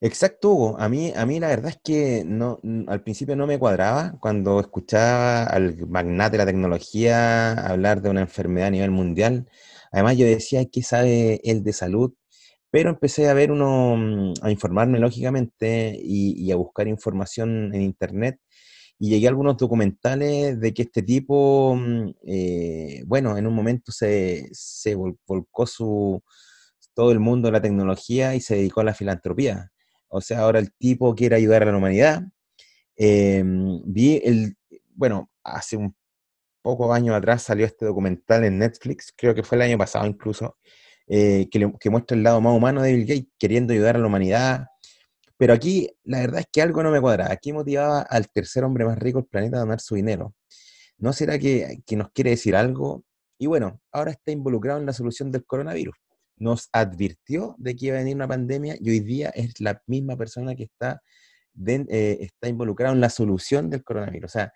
Exacto, 0.00 0.50
Hugo. 0.52 0.76
A 0.78 0.88
mí, 0.88 1.12
a 1.16 1.26
mí 1.26 1.40
la 1.40 1.48
verdad 1.48 1.70
es 1.70 1.80
que 1.82 2.22
no, 2.24 2.60
al 2.86 3.02
principio 3.02 3.34
no 3.34 3.48
me 3.48 3.58
cuadraba 3.58 4.16
cuando 4.20 4.60
escuchaba 4.60 5.42
al 5.42 5.88
magnate 5.88 6.32
de 6.32 6.38
la 6.38 6.46
tecnología 6.46 7.52
hablar 7.52 8.00
de 8.00 8.08
una 8.10 8.20
enfermedad 8.20 8.68
a 8.68 8.70
nivel 8.70 8.92
mundial. 8.92 9.48
Además, 9.90 10.16
yo 10.16 10.24
decía, 10.26 10.64
¿qué 10.66 10.82
sabe 10.82 11.40
él 11.42 11.64
de 11.64 11.72
salud? 11.72 12.14
Pero 12.70 12.90
empecé 12.90 13.28
a 13.28 13.34
ver 13.34 13.50
uno, 13.52 13.96
mm, 13.96 14.34
a 14.42 14.50
informarme 14.52 15.00
lógicamente 15.00 15.98
y, 16.00 16.52
a 16.52 16.56
buscar 16.56 16.86
información 16.88 17.74
en 17.74 17.82
internet 17.82 18.38
y 18.98 19.10
llegué 19.10 19.26
a 19.26 19.30
algunos 19.30 19.56
documentales 19.56 20.60
de 20.60 20.74
que 20.74 20.82
este 20.82 21.02
tipo, 21.02 21.74
mm, 21.76 22.10
eh, 22.26 23.02
bueno, 23.06 23.36
en 23.36 23.46
un 23.48 23.54
momento 23.54 23.92
se, 23.92 24.48
se 24.52 24.94
volcó 24.96 25.66
su, 25.66 26.22
todo 26.94 27.12
el 27.12 27.20
mundo 27.20 27.48
de 27.48 27.52
la 27.52 27.62
tecnología 27.62 28.34
y 28.36 28.40
se 28.40 28.56
dedicó 28.56 28.80
a 28.82 28.84
la 28.84 28.94
filantropía. 28.94 29.70
O 30.08 30.20
sea, 30.20 30.40
ahora 30.40 30.58
el 30.58 30.72
tipo 30.72 31.14
quiere 31.14 31.36
ayudar 31.36 31.62
a 31.62 31.72
la 31.72 31.76
humanidad. 31.76 32.22
Em, 32.96 33.80
vi 33.84 34.20
el, 34.24 34.56
bueno, 34.94 35.30
hace 35.44 35.76
un 35.76 35.94
poco 36.62 36.92
años 36.92 37.14
atrás 37.16 37.42
salió 37.42 37.66
este 37.66 37.86
documental 37.86 38.44
en 38.44 38.58
Netflix, 38.58 39.12
creo 39.16 39.34
que 39.34 39.42
fue 39.42 39.56
el 39.56 39.62
año 39.62 39.78
pasado 39.78 40.06
incluso, 40.06 40.58
eh, 41.06 41.48
que, 41.50 41.90
muestra 41.90 42.16
el 42.16 42.22
lado 42.22 42.40
más 42.40 42.54
humano 42.56 42.82
de 42.82 42.94
Bill 42.94 43.06
Gates, 43.06 43.28
queriendo 43.38 43.72
ayudar 43.72 43.96
a 43.96 43.98
la 44.00 44.06
humanidad. 44.06 44.66
Pero 45.38 45.54
aquí 45.54 45.88
la 46.04 46.20
verdad 46.20 46.40
es 46.40 46.46
que 46.52 46.62
algo 46.62 46.82
no 46.82 46.90
me 46.90 47.00
cuadra. 47.00 47.32
Aquí 47.32 47.52
motivaba 47.52 48.02
al 48.02 48.28
tercer 48.30 48.64
hombre 48.64 48.84
más 48.84 48.98
rico 48.98 49.20
del 49.20 49.28
planeta 49.28 49.58
a 49.58 49.60
donar 49.60 49.80
su 49.80 49.94
dinero. 49.94 50.34
¿No 50.98 51.12
será 51.12 51.38
que 51.38 51.80
nos 51.92 52.10
quiere 52.12 52.30
decir 52.30 52.56
algo? 52.56 53.04
Y 53.38 53.46
bueno, 53.46 53.80
ahora 53.92 54.10
está 54.12 54.32
involucrado 54.32 54.80
en 54.80 54.86
la 54.86 54.92
solución 54.92 55.30
del 55.30 55.44
coronavirus. 55.46 55.96
Nos 56.38 56.68
advirtió 56.72 57.54
de 57.58 57.76
que 57.76 57.86
iba 57.86 57.96
a 57.96 58.00
venir 58.00 58.16
una 58.16 58.28
pandemia 58.28 58.76
y 58.80 58.90
hoy 58.90 59.00
día 59.00 59.30
es 59.30 59.60
la 59.60 59.82
misma 59.86 60.16
persona 60.16 60.54
que 60.54 60.64
está, 60.64 61.02
eh, 61.66 62.18
está 62.20 62.48
involucrado 62.48 62.94
en 62.94 63.00
la 63.00 63.10
solución 63.10 63.70
del 63.70 63.84
coronavirus. 63.84 64.30
O 64.30 64.32
sea, 64.32 64.52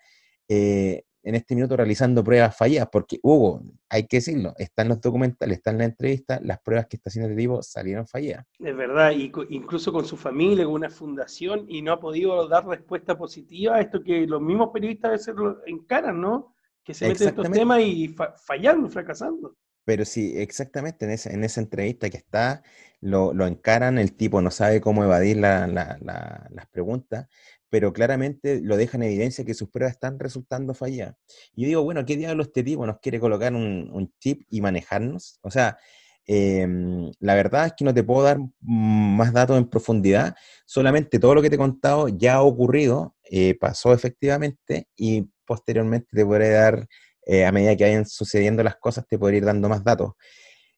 eh, 0.47 1.03
en 1.23 1.35
este 1.35 1.55
minuto 1.55 1.77
realizando 1.77 2.23
pruebas 2.23 2.55
fallidas, 2.55 2.89
porque 2.91 3.17
Hugo, 3.23 3.63
hay 3.89 4.07
que 4.07 4.17
decirlo, 4.17 4.53
están 4.57 4.89
los 4.89 4.99
documentales, 4.99 5.57
están 5.57 5.75
en 5.75 5.79
la 5.79 5.85
entrevista, 5.85 6.39
las 6.43 6.59
pruebas 6.59 6.87
que 6.87 6.97
está 6.97 7.09
haciendo 7.09 7.31
el 7.31 7.37
tipo 7.37 7.63
salieron 7.63 8.05
fallidas. 8.05 8.45
Es 8.59 8.75
verdad, 8.75 9.11
y 9.11 9.31
incluso 9.49 9.93
con 9.93 10.05
su 10.05 10.17
familia, 10.17 10.65
con 10.65 10.73
una 10.73 10.89
fundación, 10.89 11.65
y 11.69 11.81
no 11.81 11.93
ha 11.93 11.99
podido 11.99 12.47
dar 12.49 12.67
respuesta 12.67 13.17
positiva 13.17 13.75
a 13.75 13.81
esto 13.81 14.03
que 14.03 14.27
los 14.27 14.41
mismos 14.41 14.69
periodistas 14.73 15.09
a 15.09 15.11
veces 15.13 15.35
lo 15.35 15.65
encaran, 15.65 16.19
¿no? 16.19 16.53
Que 16.83 16.93
se 16.93 17.07
meten 17.07 17.29
en 17.29 17.29
estos 17.29 17.51
temas 17.51 17.79
y 17.79 18.13
fallando, 18.45 18.89
fracasando. 18.89 19.55
Pero 19.85 20.05
sí, 20.05 20.33
exactamente, 20.37 21.05
en 21.05 21.11
esa, 21.11 21.31
en 21.31 21.43
esa 21.43 21.61
entrevista 21.61 22.09
que 22.09 22.17
está, 22.17 22.63
lo, 23.01 23.33
lo 23.33 23.47
encaran, 23.47 23.97
el 23.97 24.15
tipo 24.15 24.41
no 24.41 24.49
sabe 24.49 24.79
cómo 24.79 25.03
evadir 25.03 25.37
la, 25.37 25.67
las 25.67 26.67
preguntas, 26.71 27.27
pero 27.69 27.91
claramente 27.91 28.61
lo 28.61 28.77
deja 28.77 28.97
en 28.97 29.03
evidencia 29.03 29.43
que 29.43 29.53
sus 29.53 29.69
pruebas 29.69 29.93
están 29.95 30.19
resultando 30.19 30.73
falladas. 30.73 31.15
Y 31.55 31.63
yo 31.63 31.67
digo, 31.67 31.83
bueno, 31.83 32.05
¿qué 32.05 32.15
diablo 32.15 32.43
este 32.43 32.63
tipo 32.63 32.85
nos 32.85 32.99
quiere 32.99 33.19
colocar 33.19 33.53
un, 33.53 34.13
chip 34.19 34.43
y 34.49 34.61
manejarnos? 34.61 35.39
O 35.41 35.51
sea, 35.51 35.77
em, 36.25 37.11
la 37.19 37.35
verdad 37.35 37.65
es 37.67 37.73
que 37.75 37.83
no 37.83 37.93
te 37.93 38.03
puedo 38.03 38.23
dar 38.23 38.37
más 38.61 39.33
datos 39.33 39.57
en 39.57 39.69
profundidad, 39.69 40.35
solamente 40.65 41.19
todo 41.19 41.35
lo 41.35 41.41
que 41.41 41.49
te 41.49 41.55
he 41.55 41.57
contado 41.57 42.07
ya 42.07 42.35
ha 42.35 42.41
ocurrido, 42.43 43.15
eh, 43.29 43.57
pasó 43.59 43.93
efectivamente 43.93 44.87
y 44.95 45.29
posteriormente 45.45 46.07
te 46.11 46.25
podré 46.25 46.49
dar 46.51 46.87
eh, 47.25 47.45
a 47.45 47.51
medida 47.51 47.75
que 47.75 47.85
vayan 47.85 48.05
sucediendo 48.05 48.63
las 48.63 48.77
cosas, 48.77 49.05
te 49.07 49.17
podré 49.17 49.37
ir 49.37 49.45
dando 49.45 49.69
más 49.69 49.83
datos. 49.83 50.13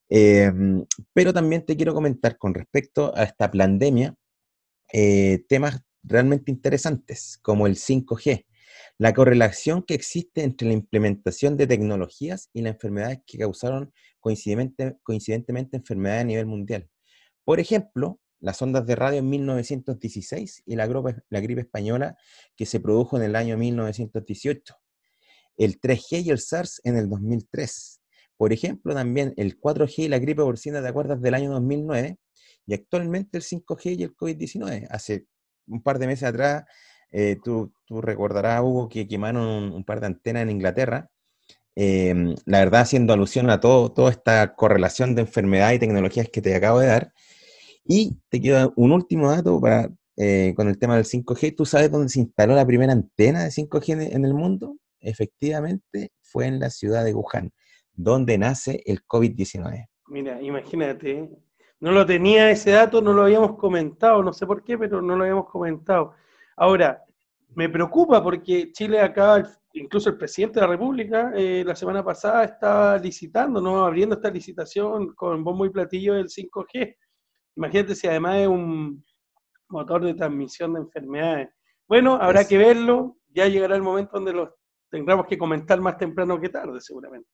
Em, 0.10 0.86
pero 1.14 1.34
también 1.34 1.66
te 1.66 1.76
quiero 1.76 1.94
comentar 1.94 2.38
con 2.38 2.54
respecto 2.54 3.16
a 3.16 3.24
esta 3.24 3.50
pandemia, 3.50 4.16
eh, 4.94 5.44
temas 5.50 5.82
realmente 6.04 6.52
interesantes, 6.52 7.40
como 7.42 7.68
el 7.68 7.76
5G, 7.76 8.46
la 8.98 9.14
correlación 9.14 9.84
que 9.84 9.96
existe 9.96 10.44
entre 10.44 10.68
la 10.68 10.74
implementación 10.74 11.58
de 11.58 11.68
tecnologías 11.68 12.50
y 12.54 12.62
las 12.62 12.74
enfermedades 12.74 13.20
que 13.26 13.40
causaron 13.40 13.94
coincidentemente 14.20 15.78
enfermedades 15.78 16.22
a 16.22 16.26
nivel 16.26 16.46
mundial. 16.46 16.90
Por 17.44 17.60
ejemplo, 17.60 18.20
las 18.40 18.62
ondas 18.62 18.86
de 18.86 18.96
radio 18.96 19.20
en 19.20 19.30
1916 19.30 20.64
y 20.66 20.76
la, 20.76 20.88
la 21.30 21.40
gripe 21.40 21.62
española 21.62 22.18
que 22.56 22.66
se 22.66 22.80
produjo 22.80 23.18
en 23.18 23.24
el 23.24 23.36
año 23.36 23.58
1918 23.58 24.76
el 25.58 25.80
3G 25.80 26.24
y 26.26 26.30
el 26.30 26.40
SARS 26.40 26.82
en 26.84 26.98
el 26.98 27.10
2003. 27.10 28.02
Por 28.38 28.52
ejemplo, 28.52 28.94
también 28.94 29.34
el 29.38 29.60
4G 29.60 30.00
y 30.00 30.08
la 30.08 30.20
gripe 30.20 30.42
porcina, 30.44 30.82
¿te 30.82 30.88
acuerdas? 30.88 31.22
Del 31.22 31.34
año 31.34 31.52
2009. 31.52 32.18
Y 32.68 32.74
actualmente 32.74 33.38
el 33.38 33.44
5G 33.44 33.98
y 33.98 34.04
el 34.04 34.16
COVID-19. 34.16 34.88
Hace 34.90 35.28
un 35.68 35.82
par 35.82 36.00
de 36.00 36.08
meses 36.08 36.24
atrás, 36.24 36.66
eh, 37.12 37.38
tú, 37.44 37.72
recordarás, 37.90 38.62
Hugo, 38.62 38.90
que 38.90 39.08
quemaron 39.08 39.72
un, 39.74 39.84
par 39.84 40.00
de 40.02 40.08
antenas 40.08 40.44
en 40.44 40.52
Inglaterra. 40.52 41.10
Em, 41.76 42.36
la 42.46 42.60
verdad, 42.60 42.82
haciendo 42.82 43.14
alusión 43.14 43.50
a 43.50 43.60
todo, 43.60 43.92
toda 43.92 44.12
esta 44.12 44.56
correlación 44.56 45.16
de 45.16 45.22
enfermedad 45.22 45.74
y 45.74 45.80
tecnologías 45.80 46.30
que 46.30 46.42
te 46.42 46.56
acabo 46.56 46.80
de 46.80 46.88
dar. 46.88 47.14
Y 47.86 48.18
te 48.30 48.42
quiero 48.42 48.74
un 48.76 48.92
último 48.92 49.32
dato 49.32 49.62
para, 49.62 49.90
eh, 50.18 50.54
con 50.56 50.68
el 50.68 50.80
tema 50.80 50.96
del 50.96 51.06
5G. 51.06 51.56
¿Tú 51.56 51.66
sabes 51.66 51.92
dónde 51.92 52.10
se 52.10 52.20
instaló 52.20 52.56
la 52.56 52.66
primera 52.66 52.94
antena 52.94 53.44
de 53.44 53.52
5G 53.52 54.14
en 54.14 54.26
el 54.26 54.34
mundo? 54.34 54.78
Efectivamente 55.06 56.12
fue 56.22 56.48
en 56.48 56.60
la 56.60 56.70
ciudad 56.70 57.06
de 57.06 57.14
Wuhan, 57.14 57.52
donde 57.94 58.38
nace 58.38 58.82
el 58.86 59.06
COVID-19. 59.06 59.88
Mira, 60.08 60.42
imagínate, 60.42 61.30
no 61.80 61.92
lo 61.92 62.06
tenía 62.06 62.52
ese 62.52 62.72
dato, 62.72 63.02
no 63.02 63.14
lo 63.14 63.24
habíamos 63.24 63.58
comentado, 63.58 64.24
no 64.24 64.34
sé 64.34 64.46
por 64.46 64.64
qué, 64.64 64.78
pero 64.78 65.02
no 65.02 65.16
lo 65.16 65.24
habíamos 65.24 65.50
comentado. 65.50 66.14
Ahora, 66.58 67.04
me 67.56 67.70
preocupa 67.70 68.22
porque 68.22 68.72
Chile 68.72 69.00
acaba, 69.00 69.44
incluso 69.74 70.10
el 70.10 70.18
presidente 70.18 70.60
de 70.60 70.66
la 70.66 70.72
República, 70.72 71.32
eh, 71.36 71.64
la 71.66 71.76
semana 71.76 72.04
pasada 72.04 72.44
estaba 72.44 72.98
licitando, 72.98 73.62
¿no? 73.62 73.86
abriendo 73.86 74.16
esta 74.16 74.30
licitación 74.30 75.14
con 75.16 75.44
bombo 75.44 75.66
y 75.66 75.70
platillo 75.70 76.16
del 76.16 76.30
5G. 76.30 76.96
Imagínate 77.56 77.96
si 77.96 78.08
además 78.08 78.38
es 78.38 78.48
un 78.48 79.04
motor 79.70 80.04
de 80.04 80.14
transmisión 80.14 80.74
de 80.74 80.82
enfermedades. 80.82 81.50
Bueno, 81.88 82.16
habrá 82.16 82.46
que 82.48 82.58
verlo, 82.58 83.18
ya 83.30 83.48
llegará 83.48 83.76
el 83.76 83.82
momento 83.84 84.12
donde 84.14 84.34
los 84.34 84.50
tendremos 84.96 85.28
que 85.28 85.38
comentar 85.38 85.80
más 85.82 85.98
temprano 85.98 86.40
que 86.40 86.50
tarde, 86.50 86.80
seguramente. 86.80 87.28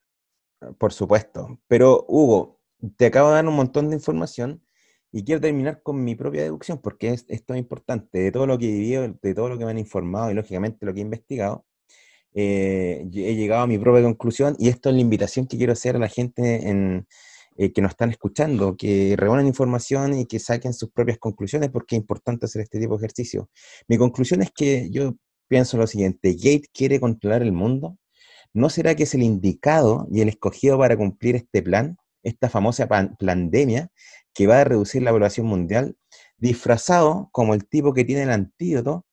Por 0.77 0.93
supuesto. 0.93 1.59
Pero, 1.67 2.05
Hugo, 2.07 2.59
te 2.97 3.07
acabo 3.07 3.29
de 3.29 3.35
dar 3.35 3.47
un 3.47 3.55
montón 3.55 3.89
de 3.89 3.95
información 3.95 4.63
y 5.11 5.23
quiero 5.23 5.41
terminar 5.41 5.81
con 5.83 6.03
mi 6.03 6.15
propia 6.15 6.43
deducción, 6.43 6.79
porque 6.81 7.09
es, 7.09 7.25
esto 7.27 7.53
es 7.53 7.59
importante. 7.59 8.19
De 8.19 8.31
todo 8.31 8.47
lo 8.47 8.57
que 8.57 8.67
he 8.67 8.71
vivido, 8.71 9.07
de 9.21 9.33
todo 9.35 9.49
lo 9.49 9.57
que 9.57 9.65
me 9.65 9.71
han 9.71 9.77
informado 9.77 10.31
y, 10.31 10.33
lógicamente, 10.33 10.85
lo 10.85 10.93
que 10.93 10.99
he 10.99 11.03
investigado, 11.03 11.65
eh, 12.33 13.07
he 13.13 13.35
llegado 13.35 13.63
a 13.63 13.67
mi 13.67 13.77
propia 13.77 14.03
conclusión 14.03 14.55
y 14.57 14.69
esto 14.69 14.89
es 14.89 14.95
la 14.95 15.01
invitación 15.01 15.47
que 15.47 15.57
quiero 15.57 15.73
hacer 15.73 15.97
a 15.97 15.99
la 15.99 16.07
gente 16.07 16.69
en, 16.69 17.05
eh, 17.57 17.73
que 17.73 17.81
nos 17.81 17.91
están 17.91 18.09
escuchando, 18.09 18.77
que 18.77 19.15
reúnan 19.17 19.45
información 19.45 20.17
y 20.17 20.25
que 20.25 20.39
saquen 20.39 20.73
sus 20.73 20.89
propias 20.91 21.17
conclusiones, 21.17 21.69
porque 21.69 21.95
es 21.95 22.01
importante 22.01 22.45
hacer 22.45 22.61
este 22.61 22.79
tipo 22.79 22.97
de 22.97 23.05
ejercicio. 23.05 23.49
Mi 23.87 23.97
conclusión 23.97 24.41
es 24.41 24.51
que 24.51 24.89
yo 24.89 25.15
pienso 25.51 25.75
lo 25.75 25.85
siguiente, 25.85 26.31
Gate 26.31 26.69
quiere 26.73 27.01
controlar 27.01 27.41
el 27.41 27.51
mundo. 27.51 27.97
¿No 28.53 28.69
será 28.69 28.95
que 28.95 29.03
es 29.03 29.13
el 29.15 29.21
indicado 29.21 30.07
y 30.09 30.21
el 30.21 30.29
escogido 30.29 30.77
para 30.77 30.95
cumplir 30.95 31.35
este 31.35 31.61
plan, 31.61 31.97
esta 32.23 32.49
famosa 32.49 32.87
pandemia 32.87 33.89
que 34.33 34.47
va 34.47 34.61
a 34.61 34.63
reducir 34.63 35.03
la 35.03 35.11
población 35.11 35.47
mundial, 35.47 35.97
disfrazado 36.37 37.27
como 37.33 37.53
el 37.53 37.67
tipo 37.67 37.93
que 37.93 38.05
tiene 38.05 38.23
el 38.23 38.29
antídoto 38.29 39.05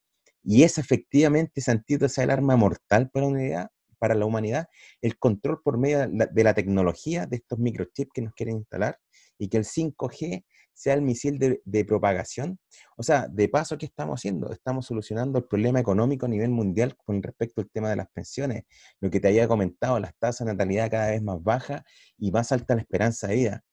y 0.45 0.63
es 0.63 0.79
efectivamente 0.79 1.55
ese 1.57 1.73
antídoto, 1.73 2.07
esa 2.07 2.23
el 2.23 2.31
arma 2.31 2.55
mortal 2.55 3.11
para 3.11 3.27
la, 3.27 3.31
humanidad, 3.33 3.71
para 3.99 4.15
la 4.15 4.27
humanidad, 4.27 4.69
el 5.03 5.19
control 5.19 5.61
por 5.63 5.79
medio 5.79 6.09
de 6.09 6.45
la 6.45 6.55
tecnología 6.55 7.27
de 7.27 7.37
estos 7.37 7.59
microchips 7.59 8.11
que 8.13 8.23
nos 8.23 8.35
quieren 8.35 8.57
instalar 8.57 8.99
y 9.39 9.49
que 9.49 9.59
el 9.59 9.65
5G 9.65 10.45
sea 10.79 10.95
el 10.95 11.03
misil 11.03 11.39
de, 11.39 11.85
propagación. 11.85 12.59
O 12.97 13.03
sea, 13.03 13.27
de 13.27 13.49
paso, 13.49 13.77
¿qué 13.77 13.87
estamos 13.87 14.21
haciendo? 14.21 14.53
Estamos 14.53 14.87
solucionando 14.87 15.39
el 15.39 15.45
problema 15.45 15.81
económico 15.81 16.27
a 16.27 16.29
nivel 16.29 16.51
mundial 16.51 16.97
con 17.05 17.21
respecto 17.21 17.61
al 17.61 17.69
tema 17.69 17.91
de 17.91 17.97
las 17.97 18.09
pensiones. 18.11 18.63
Lo 19.01 19.11
que 19.11 19.19
te 19.19 19.27
había 19.27 19.49
comentado, 19.49 19.99
las 19.99 20.17
tasas 20.19 20.47
de 20.47 20.53
natalidad 20.53 20.89
cada 20.89 21.11
vez 21.11 21.21
más 21.21 21.43
bajas 21.43 21.83
y 22.17 22.31
más 22.31 22.53
alta 22.53 22.77
la 22.77 22.83
esperanza 22.83 23.27
de 23.27 23.35
vida. 23.35 23.65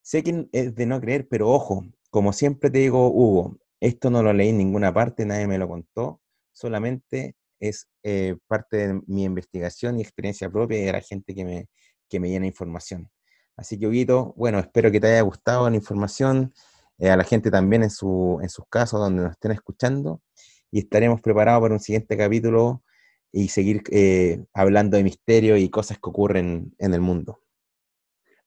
Sé 0.00 0.22
que 0.22 0.48
es 0.52 0.74
de 0.74 0.86
no 0.86 0.98
creer, 0.98 1.28
pero 1.28 1.50
ojo, 1.50 1.84
como 2.10 2.32
siempre 2.32 2.70
te 2.70 2.78
digo, 2.78 3.10
Hugo, 3.10 3.58
esto 3.80 4.08
no 4.08 4.22
lo 4.22 4.32
leí 4.32 4.48
en 4.48 4.58
ninguna 4.58 4.94
parte, 4.94 5.26
nadie 5.26 5.46
me 5.46 5.58
lo 5.58 5.68
contó, 5.68 6.22
solamente 6.52 7.36
es 7.60 7.88
eh, 8.02 8.36
parte 8.46 8.88
de 8.88 9.00
mi 9.06 9.24
investigación 9.24 9.98
y 9.98 10.02
experiencia 10.02 10.50
propia 10.50 10.78
y 10.78 10.84
de 10.84 10.92
la 10.92 11.00
gente 11.00 11.34
que 11.34 11.44
me, 11.44 11.68
que 12.08 12.20
me 12.20 12.28
llena 12.28 12.46
información. 12.46 13.10
Así 13.56 13.78
que, 13.78 13.86
Huguito, 13.86 14.34
bueno, 14.36 14.58
espero 14.58 14.90
que 14.90 15.00
te 15.00 15.08
haya 15.08 15.22
gustado 15.22 15.68
la 15.70 15.76
información, 15.76 16.52
eh, 16.98 17.10
a 17.10 17.16
la 17.16 17.24
gente 17.24 17.50
también 17.50 17.82
en, 17.82 17.90
su, 17.90 18.38
en 18.42 18.48
sus 18.48 18.66
casos 18.68 19.00
donde 19.00 19.22
nos 19.22 19.32
estén 19.32 19.52
escuchando, 19.52 20.20
y 20.70 20.80
estaremos 20.80 21.20
preparados 21.20 21.62
para 21.62 21.74
un 21.74 21.80
siguiente 21.80 22.16
capítulo 22.16 22.82
y 23.32 23.48
seguir 23.48 23.82
eh, 23.90 24.44
hablando 24.52 24.96
de 24.96 25.04
misterio 25.04 25.56
y 25.56 25.68
cosas 25.68 25.98
que 25.98 26.08
ocurren 26.08 26.74
en 26.78 26.94
el 26.94 27.00
mundo. 27.00 27.40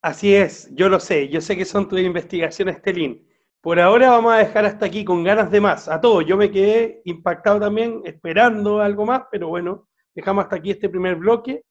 Así 0.02 0.34
es, 0.34 0.70
yo 0.74 0.90
lo 0.90 1.00
sé, 1.00 1.30
yo 1.30 1.42
sé 1.42 1.58
que 1.58 1.66
son 1.66 1.90
tus 1.90 2.00
investigaciones, 2.00 2.82
Telín. 2.82 3.29
Por 3.62 3.78
ahora 3.78 4.12
vamos 4.12 4.32
a 4.32 4.38
dejar 4.38 4.64
hasta 4.64 4.86
aquí 4.86 5.04
con 5.04 5.22
ganas 5.22 5.52
de 5.52 5.60
más. 5.60 5.90
A 5.90 6.00
todos, 6.00 6.26
yo 6.26 6.38
me 6.38 6.50
quedé 6.50 7.02
impactado 7.04 7.60
también, 7.60 8.02
esperando 8.06 8.80
algo 8.80 9.06
más, 9.06 9.24
pero 9.30 9.50
bueno, 9.50 9.90
dejamos 10.16 10.46
hasta 10.46 10.56
aquí 10.56 10.72
este 10.72 10.88
primer 10.88 11.16
bloque. 11.16 11.66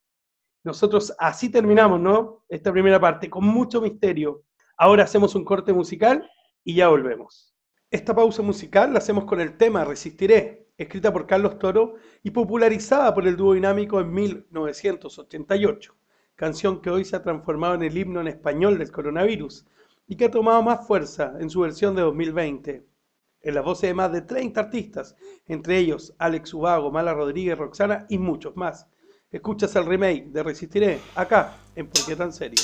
Nosotros 0.64 1.14
así 1.18 1.50
terminamos, 1.50 1.99
¿no? 1.99 2.45
Esta 2.47 2.71
primera 2.73 3.00
parte, 3.00 3.30
con 3.30 3.47
mucho 3.47 3.80
misterio. 3.80 4.42
Ahora 4.76 5.04
hacemos 5.04 5.35
un 5.35 5.47
corte 5.47 5.73
musical 5.73 6.30
y 6.62 6.75
ya 6.75 6.88
volvemos. 6.88 7.54
Esta 7.90 8.14
pausa 8.14 8.42
musical 8.42 8.92
la 8.92 8.99
hacemos 8.99 9.25
con 9.25 9.40
el 9.40 9.57
tema 9.57 9.83
Resistiré, 9.83 10.68
escrita 10.76 11.11
por 11.11 11.26
Carlos 11.26 11.59
Toro 11.59 11.95
y 12.23 12.33
popularizada 12.33 13.14
por 13.14 13.26
el 13.26 13.35
dúo 13.35 13.54
dinámico 13.54 13.99
en 13.99 14.12
1988, 14.12 15.97
canción 16.35 16.83
que 16.83 16.90
hoy 16.90 17.07
se 17.07 17.16
ha 17.16 17.23
transformado 17.23 17.76
en 17.76 17.85
el 17.85 17.97
himno 17.97 18.21
en 18.21 18.28
español 18.28 18.76
del 18.76 18.92
coronavirus 18.92 19.64
y 20.09 20.17
que 20.17 20.25
ha 20.25 20.31
tomado 20.31 20.62
más 20.62 20.87
fuerza 20.87 21.35
en 21.38 21.50
su 21.50 21.61
versión 21.61 21.95
de 21.95 22.03
2020. 22.03 22.88
En 23.43 23.55
las 23.55 23.65
voces 23.65 23.91
de 23.91 23.95
más 23.95 24.11
de 24.11 24.23
30 24.23 24.59
artistas, 24.59 25.15
entre 25.47 25.79
ellos 25.79 26.15
Alex 26.19 26.53
Ubago, 26.55 26.91
Mala 26.91 27.15
Rodríguez, 27.15 27.57
Roxana 27.57 28.07
y 28.09 28.19
muchos 28.19 28.57
más. 28.57 28.88
Escuchas 29.31 29.77
el 29.77 29.85
remake 29.85 30.31
de 30.31 30.43
Resistiré 30.43 30.99
acá 31.15 31.59
en 31.77 31.88
Porque 31.88 32.17
tan 32.17 32.33
serio. 32.33 32.59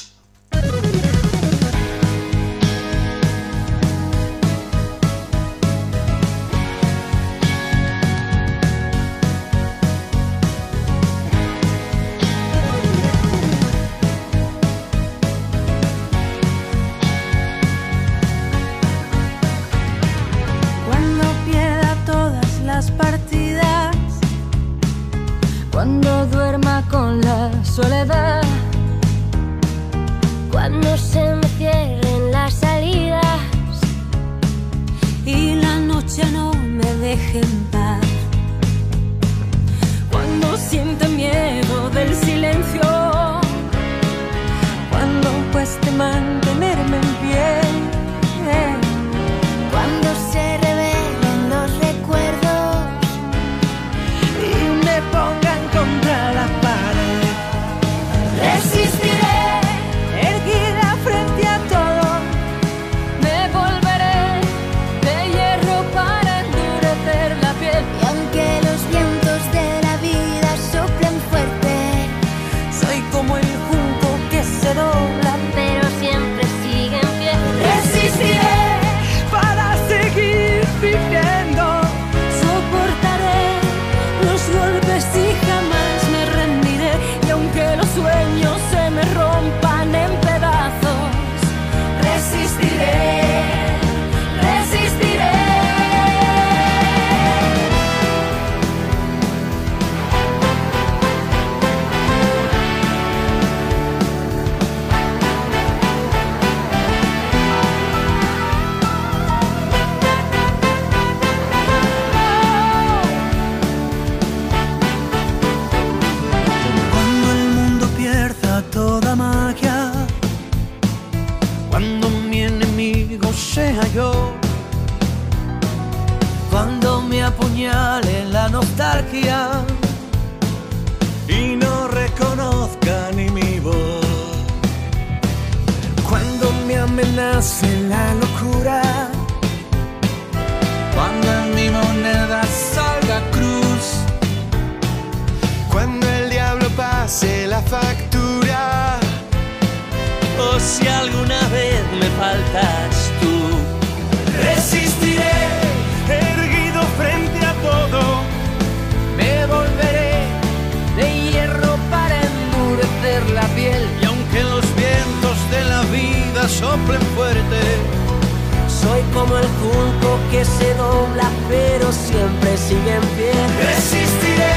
Soy 168.69 169.01
como 169.15 169.37
el 169.37 169.47
junco 169.63 170.19
que 170.31 170.45
se 170.45 170.75
dobla, 170.75 171.31
pero 171.49 171.93
siempre 171.93 172.57
sigue 172.57 172.95
en 172.97 173.07
pie. 173.17 173.33
Resistiré 173.65 174.55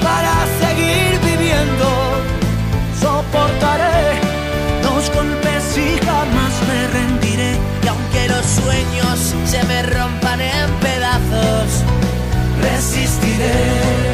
para 0.00 0.32
seguir 0.60 1.18
viviendo. 1.20 1.86
Soportaré 3.00 4.20
dos 4.82 5.10
golpes 5.12 5.76
y 5.76 5.98
jamás 6.06 6.52
me 6.68 6.86
rendiré. 6.88 7.58
Y 7.82 7.88
aunque 7.88 8.28
los 8.28 8.46
sueños 8.46 9.34
se 9.44 9.62
me 9.64 9.82
rompan 9.82 10.40
en 10.40 10.70
pedazos, 10.80 11.82
resistiré. 12.62 14.13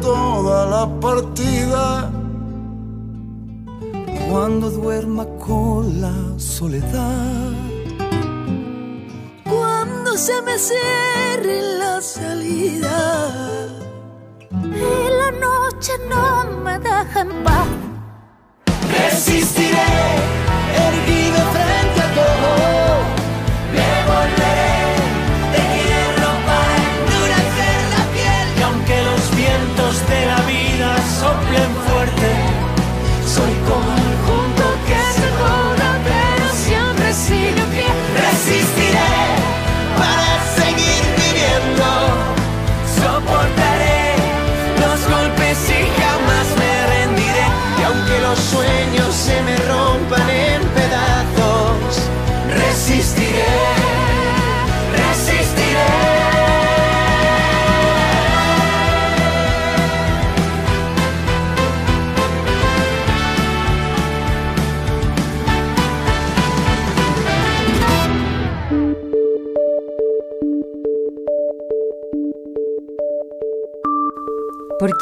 toda 0.00 0.66
la 0.66 1.00
partida. 1.00 2.10
Cuando 4.30 4.70
duerma 4.70 5.26
con 5.44 6.00
la 6.00 6.14
soledad. 6.38 7.52
Cuando 9.44 10.16
se 10.16 10.40
me 10.42 10.58
cierre 10.58 11.78
la 11.78 12.00
salida. 12.00 13.28
Y 14.50 15.10
la 15.20 15.30
noche 15.38 15.92
no 16.08 16.62
me 16.64 16.78
deja 16.78 17.20
en 17.20 17.44
paz. 17.44 17.68
Resistiré 18.90 20.41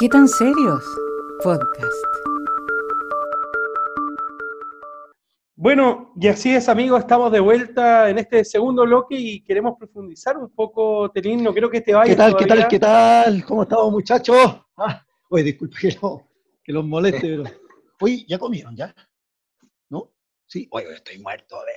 qué 0.01 0.09
tan 0.09 0.27
serios? 0.29 0.85
Podcast. 1.43 1.93
Bueno, 5.57 6.13
y 6.19 6.29
así 6.29 6.55
es, 6.55 6.69
amigos, 6.71 7.01
estamos 7.01 7.31
de 7.31 7.41
vuelta 7.41 8.09
en 8.09 8.19
este 8.19 8.45
segundo 8.45 8.85
bloque 8.85 9.15
y 9.15 9.43
queremos 9.45 9.77
profundizar 9.79 10.39
un 10.39 10.49
poco, 10.51 11.11
Telín, 11.11 11.45
no 11.45 11.53
creo 11.53 11.69
que 11.69 11.83
te 11.83 11.93
vayas 11.93 12.09
¿Qué 12.09 12.17
tal, 12.17 12.35
qué 12.37 12.47
tal, 12.47 12.69
qué 12.69 12.79
tal? 12.79 13.45
¿Cómo 13.45 13.63
estamos, 13.65 13.93
muchachos? 13.93 14.37
Ah, 14.79 15.05
oye, 15.29 15.45
disculpe 15.45 15.77
que, 15.79 15.99
lo- 16.01 16.27
que 16.65 16.73
los 16.73 16.85
moleste, 16.85 17.21
pero... 17.21 17.45
Oye, 18.01 18.25
¿ya 18.27 18.39
comieron, 18.39 18.75
ya? 18.75 18.95
¿No? 19.91 20.11
Sí. 20.47 20.67
Oye, 20.71 20.91
estoy 20.95 21.19
muerto 21.19 21.57
de. 21.57 21.73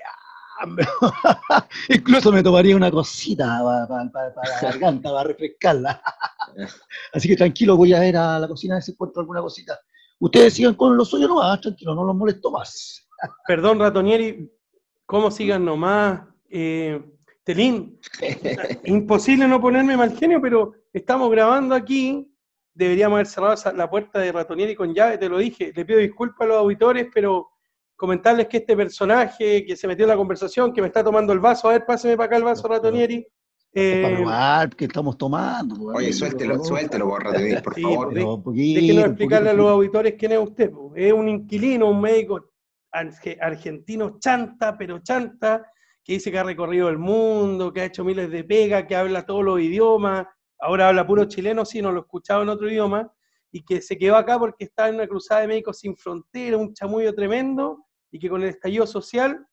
Incluso 1.89 2.31
me 2.31 2.43
tomaría 2.43 2.75
una 2.75 2.91
cosita 2.91 3.59
para 3.87 4.33
la 4.33 4.61
garganta, 4.61 5.11
para 5.11 5.23
refrescarla. 5.23 6.01
Así 7.13 7.27
que 7.27 7.35
tranquilo, 7.35 7.77
voy 7.77 7.93
a 7.93 8.07
ir 8.07 8.17
a 8.17 8.39
la 8.39 8.47
cocina 8.47 8.75
a 8.75 8.77
ver 8.77 8.83
si 8.83 8.91
encuentro 8.91 9.21
alguna 9.21 9.41
cosita. 9.41 9.79
Ustedes 10.19 10.53
sigan 10.53 10.75
con 10.75 10.95
lo 10.95 11.03
suyo 11.03 11.27
nomás, 11.27 11.61
tranquilo, 11.61 11.95
no 11.95 12.03
los 12.03 12.15
molesto 12.15 12.51
más. 12.51 13.07
Perdón, 13.47 13.79
Ratonieri, 13.79 14.49
¿cómo 15.05 15.31
sigan 15.31 15.65
nomás? 15.65 16.21
Eh, 16.49 17.01
Telín, 17.43 17.99
imposible 18.85 19.47
no 19.47 19.59
ponerme 19.59 19.97
mal 19.97 20.15
genio, 20.17 20.41
pero 20.41 20.73
estamos 20.93 21.29
grabando 21.29 21.75
aquí. 21.75 22.29
Deberíamos 22.73 23.17
haber 23.17 23.27
cerrado 23.27 23.77
la 23.77 23.89
puerta 23.89 24.19
de 24.19 24.31
Ratonieri 24.31 24.75
con 24.75 24.93
llave, 24.93 25.17
te 25.17 25.27
lo 25.27 25.37
dije. 25.37 25.73
Le 25.75 25.85
pido 25.85 25.99
disculpas 25.99 26.45
a 26.45 26.49
los 26.49 26.57
auditores, 26.57 27.07
pero 27.13 27.49
comentarles 28.07 28.47
que 28.49 28.57
este 28.57 28.75
personaje 28.75 29.63
que 29.65 29.77
se 29.77 29.87
metió 29.87 30.03
en 30.03 30.09
la 30.09 30.17
conversación, 30.17 30.73
que 30.73 30.81
me 30.81 30.87
está 30.87 31.01
tomando 31.01 31.31
el 31.31 31.39
vaso, 31.39 31.69
a 31.69 31.71
ver, 31.71 31.85
páseme 31.85 32.17
para 32.17 32.25
acá 32.27 32.35
el 32.35 32.43
vaso, 32.43 32.67
Ratonieri. 32.67 33.25
Es 33.71 34.01
para 34.01 34.13
Eh, 34.13 34.17
probar 34.17 34.69
que 34.75 34.83
estamos 34.85 35.17
tomando. 35.17 35.77
pues, 35.77 35.95
Oye, 35.97 36.11
suéltelo, 36.11 36.61
suéltelo, 36.61 37.07
por 37.07 37.23
Ratoneri, 37.23 37.61
por 37.61 37.75
Sí, 37.75 37.81
favor. 37.81 38.13
de- 38.13 38.21
poquito, 38.43 38.79
Déjenos 38.81 39.05
explicarle 39.05 39.49
a 39.51 39.53
los 39.53 39.69
auditores 39.69 40.15
quién 40.19 40.33
es 40.33 40.39
usted. 40.39 40.69
po. 40.69 40.91
Es 40.97 41.13
un 41.13 41.29
inquilino, 41.29 41.89
un 41.89 42.01
médico 42.01 42.49
arge- 42.91 43.37
argentino 43.39 44.17
chanta, 44.19 44.77
pero 44.77 44.99
chanta, 44.99 45.65
que 46.03 46.13
dice 46.13 46.29
que 46.29 46.39
ha 46.39 46.43
recorrido 46.43 46.89
el 46.89 46.97
mundo, 46.97 47.71
que 47.71 47.79
ha 47.79 47.85
hecho 47.85 48.03
miles 48.03 48.29
de 48.29 48.43
pegas, 48.43 48.83
que 48.83 48.97
habla 48.97 49.25
todos 49.25 49.45
los 49.45 49.61
idiomas, 49.61 50.27
ahora 50.59 50.89
habla 50.89 51.07
puro 51.07 51.23
chileno, 51.23 51.63
sí, 51.63 51.81
no 51.81 51.93
lo 51.93 52.01
escuchaba 52.01 52.43
en 52.43 52.49
otro 52.49 52.69
idioma, 52.69 53.09
y 53.55 53.63
que 53.63 53.81
se 53.81 53.97
quedó 53.97 54.15
acá 54.17 54.37
porque 54.39 54.65
está 54.65 54.89
en 54.89 54.95
una 54.95 55.07
cruzada 55.07 55.41
de 55.41 55.47
médicos 55.47 55.77
sin 55.79 55.95
frontera, 55.95 56.57
un 56.57 56.73
chamullo 56.73 57.13
tremendo, 57.15 57.82
y 58.13 58.19
que 58.19 58.29
con 58.29 58.43
el 58.43 58.49
estallido 58.49 58.85
social 58.85 59.45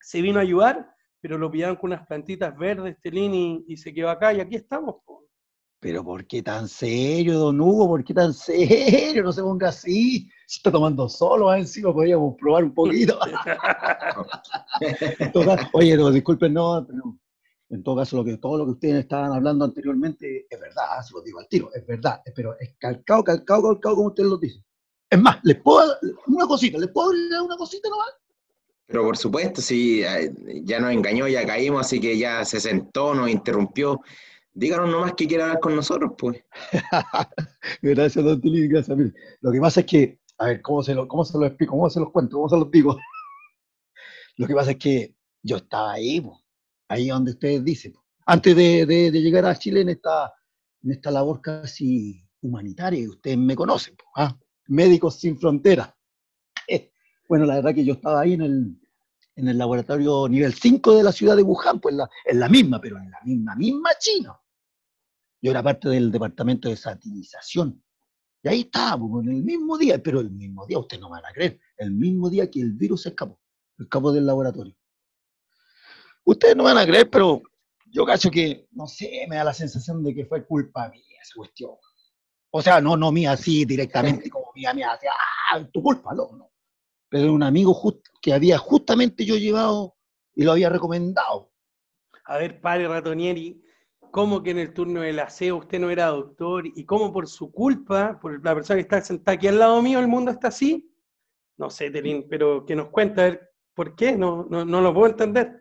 se 0.00 0.22
vino 0.22 0.38
a 0.38 0.42
ayudar, 0.42 0.94
pero 1.20 1.36
lo 1.36 1.50
pillaron 1.50 1.74
con 1.76 1.90
unas 1.92 2.06
plantitas 2.06 2.56
verdes, 2.56 2.96
Telín, 3.02 3.34
y, 3.34 3.64
y 3.66 3.76
se 3.76 3.92
quedó 3.92 4.08
acá, 4.08 4.32
y 4.32 4.40
aquí 4.40 4.54
estamos. 4.54 4.94
po. 5.04 5.26
Pero 5.80 6.04
¿por 6.04 6.24
qué 6.26 6.40
tan 6.42 6.68
serio, 6.68 7.38
don 7.38 7.60
Hugo? 7.60 7.88
¿Por 7.88 8.04
qué 8.04 8.14
tan 8.14 8.32
serio? 8.32 9.22
No 9.24 9.32
se 9.32 9.42
ponga 9.42 9.68
así. 9.70 10.28
Se 10.46 10.58
está 10.58 10.70
tomando 10.72 11.08
solo, 11.08 11.46
más 11.46 11.58
encima 11.58 11.92
podríamos 11.92 12.36
probar 12.38 12.64
un 12.64 12.72
poquito. 12.74 13.18
Caso- 15.32 15.68
Oye, 15.72 15.96
no, 15.96 16.10
disculpen, 16.10 16.54
no, 16.54 16.86
pero 16.86 17.18
en 17.70 17.82
todo 17.82 17.96
caso, 17.96 18.16
lo 18.16 18.24
que, 18.24 18.36
todo 18.38 18.58
lo 18.58 18.64
que 18.64 18.70
ustedes 18.72 19.00
estaban 19.00 19.32
hablando 19.32 19.64
anteriormente 19.64 20.46
es 20.48 20.60
verdad, 20.60 20.84
ah, 20.96 21.02
se 21.02 21.12
lo 21.14 21.20
digo 21.22 21.38
al 21.40 21.48
tiro, 21.48 21.70
es 21.74 21.84
verdad, 21.86 22.22
pero 22.34 22.56
es 22.58 22.74
calcado, 22.78 23.22
calcado, 23.24 23.62
calcado, 23.64 23.96
como 23.96 24.08
ustedes 24.08 24.30
lo 24.30 24.38
dicen. 24.38 24.64
Es 25.10 25.20
más, 25.20 25.38
les 25.42 25.60
puedo, 25.60 25.94
una 26.26 26.46
cosita, 26.46 26.78
les 26.78 26.88
puedo 26.90 27.08
abrir 27.08 27.30
una 27.42 27.56
cosita 27.56 27.88
nomás. 27.88 28.08
Pero 28.86 29.02
por 29.04 29.16
supuesto, 29.16 29.60
sí, 29.60 30.02
eh, 30.02 30.32
ya 30.64 30.80
nos 30.80 30.92
engañó, 30.92 31.28
ya 31.28 31.46
caímos, 31.46 31.80
así 31.82 32.00
que 32.00 32.16
ya 32.18 32.44
se 32.44 32.60
sentó, 32.60 33.14
nos 33.14 33.28
interrumpió. 33.30 34.00
Díganos 34.52 34.88
nomás 34.90 35.12
que 35.14 35.26
quiere 35.26 35.42
hablar 35.44 35.60
con 35.60 35.76
nosotros, 35.76 36.12
pues. 36.18 36.42
Gracias, 37.82 38.24
don 38.24 38.40
Tilly, 38.40 38.66
gracias. 38.68 38.96
Mire, 38.96 39.12
Lo 39.40 39.52
que 39.52 39.60
pasa 39.60 39.80
es 39.80 39.86
que, 39.86 40.18
a 40.38 40.46
ver, 40.46 40.62
¿cómo 40.62 40.82
se, 40.82 40.94
lo, 40.94 41.06
¿cómo 41.06 41.24
se 41.24 41.38
lo 41.38 41.46
explico? 41.46 41.72
¿Cómo 41.72 41.88
se 41.90 42.00
los 42.00 42.10
cuento? 42.10 42.36
¿Cómo 42.36 42.48
se 42.48 42.56
los 42.56 42.70
digo? 42.70 42.96
Lo 44.36 44.46
que 44.46 44.54
pasa 44.54 44.70
es 44.72 44.76
que 44.78 45.14
yo 45.42 45.56
estaba 45.58 45.92
ahí, 45.92 46.20
po, 46.20 46.40
ahí 46.88 47.08
donde 47.08 47.32
ustedes 47.32 47.62
dicen, 47.64 47.92
po. 47.92 48.04
antes 48.26 48.54
de, 48.56 48.86
de- 48.86 49.10
de 49.10 49.20
llegar 49.22 49.44
a 49.46 49.56
Chile 49.58 49.82
en 49.82 49.90
esta, 49.90 50.32
en 50.82 50.92
esta 50.92 51.10
labor 51.10 51.40
casi 51.40 52.24
humanitaria, 52.40 53.08
ustedes 53.08 53.36
me 53.38 53.54
conocen, 53.56 53.96
po, 53.96 54.04
¿ah? 54.16 54.36
Médicos 54.68 55.16
Sin 55.18 55.38
Fronteras. 55.38 55.92
Bueno, 57.28 57.44
la 57.44 57.56
verdad 57.56 57.74
que 57.74 57.84
yo 57.84 57.92
estaba 57.92 58.22
ahí 58.22 58.32
en 58.32 58.40
el, 58.40 58.80
en 59.36 59.48
el 59.48 59.58
laboratorio 59.58 60.26
nivel 60.28 60.54
5 60.54 60.96
de 60.96 61.02
la 61.02 61.12
ciudad 61.12 61.36
de 61.36 61.42
Wuhan, 61.42 61.78
pues 61.78 61.94
en 62.24 62.40
la, 62.40 62.48
misma, 62.48 62.80
pero 62.80 62.96
en 62.96 63.10
la 63.10 63.20
misma, 63.22 63.54
misma 63.54 63.90
China. 63.98 64.40
Yo 65.42 65.50
era 65.50 65.62
parte 65.62 65.90
del 65.90 66.10
departamento 66.10 66.70
de 66.70 66.76
satinización. 66.76 67.84
Y 68.42 68.48
ahí 68.48 68.60
estábamos, 68.60 69.22
en 69.22 69.30
el 69.30 69.44
mismo 69.44 69.76
día, 69.76 70.02
pero 70.02 70.20
el 70.20 70.30
mismo 70.30 70.66
día, 70.66 70.78
ustedes 70.78 71.02
no 71.02 71.10
van 71.10 71.24
a 71.26 71.32
creer, 71.32 71.60
el 71.76 71.90
mismo 71.90 72.30
día 72.30 72.50
que 72.50 72.60
el 72.60 72.72
virus 72.72 73.04
escapó, 73.04 73.38
escapó 73.78 74.10
del 74.10 74.24
laboratorio. 74.24 74.74
Ustedes 76.24 76.56
no 76.56 76.64
van 76.64 76.78
a 76.78 76.86
creer, 76.86 77.08
pero 77.10 77.42
yo 77.92 78.04
cacho 78.04 78.30
que, 78.30 78.66
no 78.72 78.86
sé, 78.86 79.26
me 79.28 79.36
da 79.36 79.44
la 79.44 79.54
sensación 79.54 80.02
de 80.02 80.14
que 80.14 80.24
fue 80.24 80.46
culpa 80.46 80.88
mía 80.88 81.18
esa 81.22 81.34
cuestión. 81.36 81.72
O 82.50 82.62
sea, 82.62 82.80
no, 82.80 82.96
no 82.96 83.12
mía 83.12 83.32
así 83.32 83.64
directamente 83.64 84.30
mía, 84.58 84.74
mía, 84.74 84.92
así, 84.92 85.06
ah, 85.06 85.64
tu 85.72 85.80
culpa, 85.82 86.12
no. 86.14 86.50
Pero 87.08 87.32
un 87.32 87.42
amigo 87.42 87.80
que 88.20 88.34
había 88.34 88.58
justamente 88.58 89.24
yo 89.24 89.36
llevado 89.36 89.96
y 90.34 90.42
lo 90.42 90.52
había 90.52 90.68
recomendado. 90.68 91.52
A 92.24 92.38
ver, 92.38 92.60
padre 92.60 92.88
Ratonieri, 92.88 93.62
¿cómo 94.10 94.42
que 94.42 94.50
en 94.50 94.58
el 94.58 94.74
turno 94.74 95.00
del 95.00 95.20
aseo 95.20 95.58
usted 95.58 95.78
no 95.78 95.90
era 95.90 96.06
doctor? 96.06 96.66
¿Y 96.66 96.84
cómo 96.84 97.12
por 97.12 97.28
su 97.28 97.52
culpa, 97.52 98.18
por 98.20 98.44
la 98.44 98.54
persona 98.54 98.76
que 98.76 98.82
está 98.82 99.00
sentada 99.00 99.36
aquí 99.36 99.46
al 99.46 99.58
lado 99.58 99.80
mío, 99.80 100.00
el 100.00 100.08
mundo 100.08 100.32
está 100.32 100.48
así? 100.48 100.92
No 101.56 101.70
sé, 101.70 101.90
Telín, 101.90 102.26
pero 102.28 102.66
que 102.66 102.76
nos 102.76 102.88
cuenta, 102.88 103.22
a 103.22 103.24
ver, 103.30 103.50
¿por 103.74 103.94
qué? 103.94 104.16
No, 104.16 104.46
no, 104.50 104.64
no 104.64 104.80
lo 104.80 104.92
puedo 104.92 105.06
entender. 105.06 105.60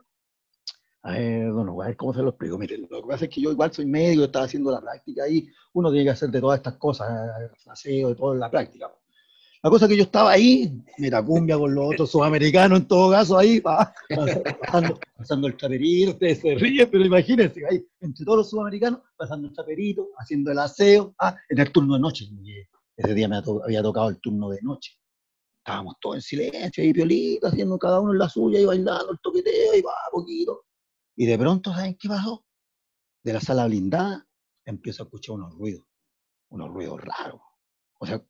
A 1.04 1.12
ver, 1.12 1.52
bueno, 1.52 1.82
a 1.82 1.88
ver 1.88 1.96
cómo 1.96 2.14
se 2.14 2.22
lo 2.22 2.30
explico. 2.30 2.58
Miren, 2.58 2.88
lo 2.90 3.02
que 3.02 3.08
pasa 3.08 3.26
es 3.26 3.32
que 3.32 3.42
yo 3.42 3.52
igual 3.52 3.72
soy 3.72 3.86
médico, 3.86 4.26
estaba 4.26 4.46
haciendo 4.46 4.72
la 4.72 4.82
práctica 4.82 5.24
ahí. 5.24 5.48
Uno 5.74 5.90
tiene 5.90 6.06
que 6.06 6.12
hacer 6.12 6.30
de 6.30 6.42
todas 6.42 6.58
estas 6.58 6.76
cosas, 6.78 7.10
aseo, 7.68 8.10
de 8.10 8.16
todo 8.16 8.34
en 8.34 8.40
la 8.40 8.50
práctica. 8.50 8.92
La 9.64 9.72
cosa 9.72 9.86
es 9.86 9.90
que 9.90 9.98
yo 9.98 10.04
estaba 10.04 10.32
ahí, 10.32 10.72
mira, 11.00 11.24
cumbia 11.24 11.58
con 11.58 11.74
los 11.74 11.92
otros 11.92 12.12
sudamericanos 12.12 12.80
en 12.80 12.88
todo 12.88 13.12
caso, 13.12 13.38
ahí, 13.38 13.60
pa, 13.60 13.92
pasando, 15.18 15.48
el 15.48 15.58
chaperito, 15.58 16.12
ustedes 16.12 16.40
se 16.40 16.56
ríen, 16.56 16.88
pero 16.92 17.04
imagínense, 17.04 17.66
ahí, 17.66 17.84
entre 18.00 18.24
todos 18.24 18.38
los 18.38 18.50
sudamericanos, 18.52 19.02
pasando 19.18 19.48
el 19.48 19.54
chaperito, 19.54 20.10
haciendo 20.18 20.52
el 20.52 20.60
aseo, 20.60 21.16
ah, 21.20 21.36
en 21.50 21.60
el 21.60 21.72
turno 21.72 21.96
de 21.96 22.00
noche, 22.00 22.26
ese 22.96 23.14
día 23.16 23.28
me 23.28 23.38
había 23.38 23.82
tocado 23.82 24.10
el 24.10 24.20
turno 24.20 24.50
de 24.50 24.62
noche. 24.62 24.94
Estábamos 25.58 25.96
todos 26.00 26.18
en 26.18 26.22
silencio, 26.22 26.84
ahí 26.84 26.94
piolita, 26.94 27.48
haciendo 27.50 27.78
cada 27.80 28.00
uno 28.00 28.14
en 28.14 28.20
la 28.20 28.30
suya 28.30 28.60
y 28.60 28.66
bailando 28.66 29.12
el 29.12 29.20
toqueteo, 29.20 29.76
y 29.76 29.82
va, 29.82 29.94
poquito. 30.12 30.67
Y 31.18 31.26
de 31.26 31.38
pronto, 31.38 31.74
¿saben 31.74 31.98
qué 32.00 32.08
pasó? 32.08 32.46
De 33.24 33.34
la 33.34 33.42
sala 33.42 33.66
blindada 33.66 34.26
empiezo 34.64 35.02
a 35.02 35.06
escuchar 35.06 35.36
unos 35.36 35.54
ruidos, 35.56 35.84
unos 36.50 36.70
ruidos 36.70 37.02
raros. 37.02 37.42
O 37.98 38.06
sea, 38.06 38.24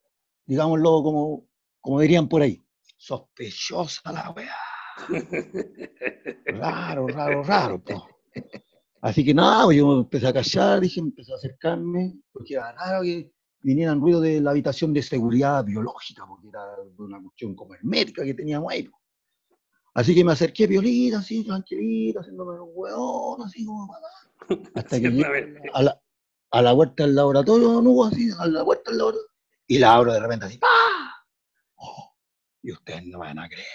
digámoslo 0.46 1.02
como, 1.02 1.48
como 1.80 2.00
dirían 2.00 2.28
por 2.28 2.40
ahí, 2.40 2.64
sospechosa 2.96 4.10
la 4.10 4.30
weá. 4.30 4.56
Raro, 6.46 7.06
raro, 7.08 7.42
raro. 7.42 7.84
po. 7.84 8.08
Así 9.02 9.22
que 9.22 9.34
nada, 9.34 9.66
pues, 9.66 9.76
yo 9.76 9.98
empecé 9.98 10.26
a 10.26 10.32
callar, 10.32 10.80
dije, 10.80 11.00
empecé 11.00 11.32
a 11.32 11.36
acercarme, 11.36 12.20
porque 12.32 12.54
era 12.54 12.72
raro 12.72 13.02
que 13.02 13.30
vinieran 13.60 14.00
ruidos 14.00 14.22
de 14.22 14.40
la 14.40 14.52
habitación 14.52 14.94
de 14.94 15.02
seguridad 15.02 15.62
biológica, 15.62 16.24
porque 16.26 16.48
era 16.48 16.64
una 16.96 17.22
cuestión 17.22 17.54
como 17.54 17.74
hermética 17.74 18.24
que 18.24 18.34
teníamos 18.34 18.72
ahí. 18.72 18.88
Así 19.98 20.14
que 20.14 20.22
me 20.22 20.30
acerqué 20.30 20.68
violita, 20.68 21.18
así, 21.18 21.42
tranquilito, 21.42 22.20
haciéndome 22.20 22.60
un 22.60 22.70
hueón, 22.72 23.42
así 23.42 23.66
como 23.66 23.88
para 23.88 24.06
Hasta 24.76 25.00
que 25.00 25.60
a 25.72 25.82
la, 25.82 26.00
a 26.52 26.62
la 26.62 26.72
vuelta 26.72 27.02
del 27.02 27.16
laboratorio, 27.16 27.72
don 27.72 27.86
Hugo, 27.88 28.04
así, 28.04 28.30
a 28.38 28.46
la 28.46 28.62
vuelta 28.62 28.92
del 28.92 28.98
laboratorio, 28.98 29.28
y 29.66 29.78
la 29.78 29.96
abro 29.96 30.12
de 30.12 30.20
repente 30.20 30.46
así. 30.46 30.60
Oh, 31.74 32.14
y 32.62 32.70
ustedes 32.70 33.06
no 33.06 33.18
van 33.18 33.40
a 33.40 33.48
creer. 33.48 33.66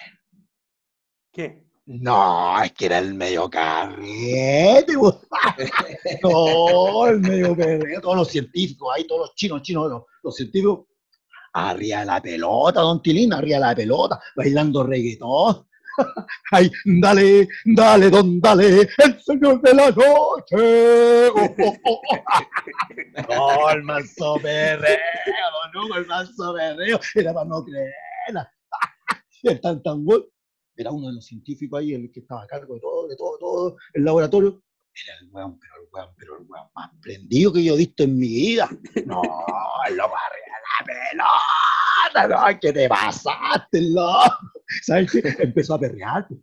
¿Qué? 1.34 1.68
No, 1.88 2.64
es 2.64 2.72
que 2.72 2.86
era 2.86 3.00
el 3.00 3.16
medio 3.16 3.50
carrete. 3.50 4.94
No, 6.24 7.08
el 7.08 7.20
medio 7.20 7.54
carrete, 7.54 8.00
todos 8.00 8.16
los 8.16 8.30
científicos, 8.30 8.94
ahí 8.96 9.06
todos 9.06 9.28
los 9.28 9.36
chinos, 9.36 9.62
chinos, 9.62 9.90
los, 9.90 10.04
los 10.24 10.34
científicos, 10.34 10.86
arriba 11.52 12.00
de 12.00 12.06
la 12.06 12.22
pelota, 12.22 12.80
don 12.80 13.02
Tilín, 13.02 13.34
arriba 13.34 13.58
de 13.58 13.66
la 13.66 13.76
pelota, 13.76 14.22
bailando 14.38 14.86
reggaetón. 14.86 15.68
Ay, 16.52 16.72
dale, 16.86 17.48
dale, 17.66 18.10
don, 18.10 18.40
dale, 18.40 18.82
el 18.98 19.22
señor 19.22 19.62
de 19.62 19.74
la 19.74 19.92
noche. 19.92 21.30
Oh, 21.30 21.56
oh, 21.60 21.78
oh, 21.86 22.02
oh. 22.10 23.30
No, 23.30 23.70
el 23.70 23.84
manso 23.84 24.36
perreo, 24.42 24.98
don 25.74 25.84
Hugo, 25.84 25.96
el 25.98 26.08
manso 26.08 26.54
perreo, 26.54 27.00
era 27.16 27.34
para 27.34 27.46
no 27.50 27.64
creerla. 27.64 28.52
El 29.44 29.60
tan 29.60 29.84
tan 29.84 30.06
era 30.76 30.92
uno 30.92 31.08
de 31.10 31.16
los 31.16 31.26
científicos 31.26 31.80
ahí, 31.80 31.94
el 31.94 32.12
que 32.12 32.22
estaba 32.22 32.44
a 32.44 32.48
cargo 32.48 32.76
de 32.76 32.80
todo, 32.80 33.08
de 33.08 33.16
todo, 33.16 33.38
todo 33.38 33.78
el 33.94 34.06
laboratorio. 34.06 34.64
Era 34.96 35.16
el 35.22 35.30
weón, 35.32 35.60
pero 35.60 35.74
el 35.82 35.88
weón, 35.92 36.10
pero 36.18 36.38
el 36.40 36.46
weón 36.48 36.68
más 36.76 36.92
prendido 37.02 37.54
que 37.54 37.64
yo 37.64 37.74
he 37.74 37.78
visto 37.78 38.04
en 38.04 38.18
mi 38.18 38.28
vida. 38.28 38.70
No, 39.06 39.22
arriba 39.22 40.08
de 40.86 41.18
la 41.18 42.28
pelota, 42.30 42.54
no, 42.54 42.60
¿qué 42.60 42.74
te 42.74 42.88
pasaste, 42.88 43.82
loco? 43.82 44.38
¿Sabes? 44.82 45.14
Empezó 45.40 45.76
a 45.76 45.80
perrear, 45.80 46.28
pues. 46.28 46.40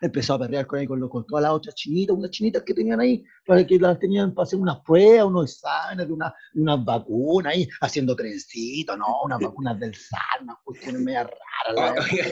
Empezó 0.00 0.34
a 0.34 0.38
perrear 0.38 0.66
con, 0.66 0.78
ahí, 0.78 0.86
con, 0.86 1.06
con 1.08 1.26
todas 1.26 1.42
las 1.42 1.52
otras 1.52 1.74
chinitas, 1.74 2.16
unas 2.16 2.30
chinitas 2.30 2.62
que 2.62 2.74
tenían 2.74 3.00
ahí, 3.00 3.24
para 3.46 3.66
que 3.66 3.78
las 3.78 3.98
tenían 3.98 4.34
para 4.34 4.44
hacer 4.44 4.58
unas 4.58 4.78
pruebas, 4.80 5.26
unos 5.26 5.50
exámenes, 5.52 6.06
de 6.06 6.12
una- 6.12 6.34
unas 6.54 6.84
vacunas 6.84 7.52
ahí, 7.54 7.68
haciendo 7.80 8.14
trencitos, 8.16 8.96
¿no? 8.98 9.06
Unas 9.24 9.40
vacunas 9.40 9.78
del 9.80 9.94
SAR, 9.94 10.42
unas 10.42 10.56
cuestiones 10.64 11.00
medio 11.02 11.24
raras. 11.24 11.34
la 11.74 11.92
verdad. 11.92 12.04
Oiga, 12.10 12.24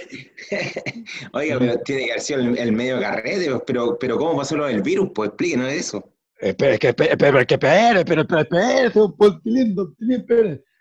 oiga, 1.32 1.58
pero 1.58 1.80
tiene 1.80 2.04
que 2.04 2.10
haber 2.12 2.20
sido 2.22 2.40
el, 2.40 2.58
el 2.58 2.72
medio 2.72 3.00
carrete, 3.00 3.50
pues, 3.50 3.62
pero, 3.66 3.98
pero 3.98 4.18
¿cómo 4.18 4.36
pasó 4.36 4.56
lo 4.56 4.66
del 4.66 4.82
virus? 4.82 5.10
Pues 5.14 5.28
explíquenos 5.28 5.72
eso. 5.72 6.12
Espera, 6.38 6.74
es 6.74 6.78
que, 6.80 6.88
espera, 6.88 7.12
espera, 7.12 7.40
es 7.40 7.46
que 7.46 7.54
espera, 7.54 8.00
espera, 8.00 8.20
espera, 8.22 8.40
espere. 8.42 8.86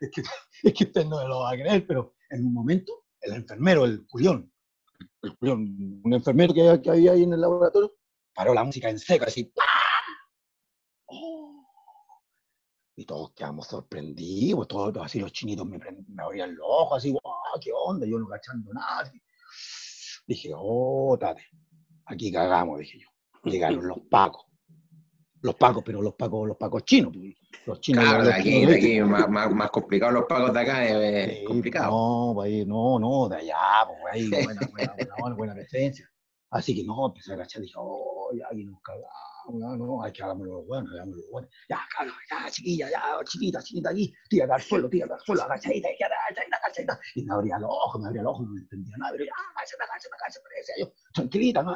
Es 0.01 0.11
que, 0.11 0.21
es 0.63 0.73
que 0.73 0.83
usted 0.83 1.05
no 1.05 1.27
lo 1.27 1.39
va 1.39 1.51
a 1.51 1.53
creer, 1.53 1.85
pero 1.87 2.13
en 2.29 2.45
un 2.45 2.53
momento, 2.53 2.91
el 3.21 3.33
enfermero, 3.35 3.85
el 3.85 4.05
Julián, 4.09 4.51
un 5.41 6.13
enfermero 6.13 6.53
que, 6.53 6.89
había- 6.89 7.11
ahí 7.13 7.23
en 7.23 7.33
el 7.33 7.41
laboratorio, 7.41 7.95
paró 8.33 8.53
la 8.53 8.63
música 8.63 8.89
en 8.89 8.99
seco, 8.99 9.25
así. 9.25 9.51
¡Oh! 11.07 11.67
Y 12.97 13.05
todos 13.05 13.31
quedamos 13.33 13.67
sorprendidos, 13.67 14.67
todos, 14.67 14.95
así 15.03 15.19
los 15.19 15.31
chinitos 15.31 15.65
me, 15.67 15.77
me 15.79 16.23
abrían 16.23 16.55
los 16.55 16.65
ojos, 16.69 16.97
así. 16.97 17.15
¿Qué 17.61 17.71
onda? 17.73 18.05
Yo 18.05 18.19
no 18.19 18.27
cachando 18.27 18.73
nada. 18.73 19.11
Dije, 20.27 20.51
oh, 20.55 21.17
tate, 21.19 21.45
aquí 22.05 22.31
cagamos, 22.31 22.79
dije 22.79 22.99
yo. 22.99 23.09
Llegaron 23.43 23.87
los 23.87 23.99
pacos 24.09 24.44
los 25.45 25.55
pacos, 25.55 25.83
pero 25.85 26.01
los 26.01 26.15
pacos, 26.15 26.47
los 26.47 26.57
pacos 26.57 26.83
chinos, 26.83 27.13
pues, 27.15 27.35
los 27.67 27.79
chinos. 27.79 28.03
Claro, 28.03 28.17
los 28.19 28.27
de 28.27 28.33
aquí, 28.33 28.49
chinos 28.49 28.71
de 28.71 28.77
aquí 28.77 29.01
más, 29.01 29.29
más, 29.29 29.51
más 29.51 29.69
complicado 29.69 30.11
los 30.11 30.25
pagos 30.25 30.51
de 30.51 30.59
acá, 30.59 30.85
es 30.85 31.39
Sí, 31.39 31.45
complicado. 31.45 31.91
No, 31.91 32.33
pues 32.33 32.47
ahí, 32.47 32.65
no, 32.65 32.99
no, 32.99 33.29
de 33.29 33.37
allá, 33.37 33.85
pues 33.87 34.13
ahí, 34.13 34.29
buena, 34.45 34.61
buena, 34.71 34.95
buena, 35.19 35.35
buena, 35.35 35.53
presencia. 35.53 36.09
Así 36.49 36.75
que 36.75 36.83
no, 36.83 37.07
empecé 37.07 37.31
a 37.31 37.35
agachar, 37.35 37.61
dije, 37.61 37.75
oh, 37.77 38.31
ya, 38.33 38.47
aquí 38.51 38.63
nos 38.65 38.81
cagamos, 38.81 39.05
no, 39.53 39.77
no, 39.77 40.03
hay 40.03 40.11
que 40.11 40.23
hagámoslo 40.23 40.53
los 40.53 40.67
buenos, 40.67 40.91
hagámoslo 40.93 41.21
los 41.21 41.31
buenos. 41.31 41.51
Ya, 41.69 41.79
caga, 41.95 42.13
ya, 42.31 42.49
chiquilla, 42.49 42.89
ya, 42.89 43.01
chiquita, 43.23 43.61
chiquita 43.61 43.89
aquí, 43.91 44.13
tírate 44.29 44.53
al 44.53 44.61
suelo, 44.61 44.89
tírate 44.89 45.13
al 45.13 45.19
suelo, 45.19 45.43
agachadita, 45.43 45.89
agachadita, 45.89 46.57
agachadita. 46.57 46.99
Y 47.15 47.23
me 47.23 47.33
abría 47.33 47.59
los 47.59 47.69
ojos, 47.69 48.01
me 48.01 48.07
abría 48.07 48.23
los 48.23 48.31
ojos, 48.31 48.47
no 48.47 48.57
entendía 48.57 48.95
nada, 48.97 49.11
pero 49.11 49.25
ya, 49.25 49.31
agachate, 49.55 49.83
agachate, 49.83 50.15
agachate, 50.15 50.45
decía 50.57 50.75
yo, 50.79 50.93
tranquilita, 51.13 51.61
no. 51.61 51.73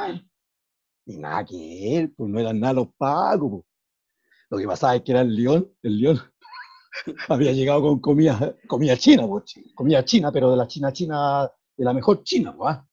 Y 1.09 1.17
nada 1.17 1.43
que 1.43 1.97
él, 1.97 2.13
pues 2.15 2.29
no 2.29 2.39
eran 2.39 2.59
nada 2.59 2.73
los 2.73 2.89
pagos, 2.95 3.49
pues. 3.49 3.65
Lo 4.51 4.57
que 4.59 4.67
pasaba 4.67 4.95
es 4.95 5.01
que 5.01 5.11
era 5.11 5.21
el 5.21 5.35
león, 5.35 5.71
el 5.81 5.99
león 5.99 6.19
había 7.29 7.51
llegado 7.51 7.81
con 7.81 7.99
comida, 7.99 8.55
comida 8.67 8.95
china, 8.95 9.25
pues, 9.27 9.55
comida 9.73 10.05
china, 10.05 10.31
pero 10.31 10.51
de 10.51 10.57
la 10.57 10.67
china 10.67 10.93
china, 10.93 11.49
de 11.75 11.83
la 11.83 11.93
mejor 11.93 12.23
china, 12.23 12.55
pues. 12.55 12.75
ah. 12.75 12.85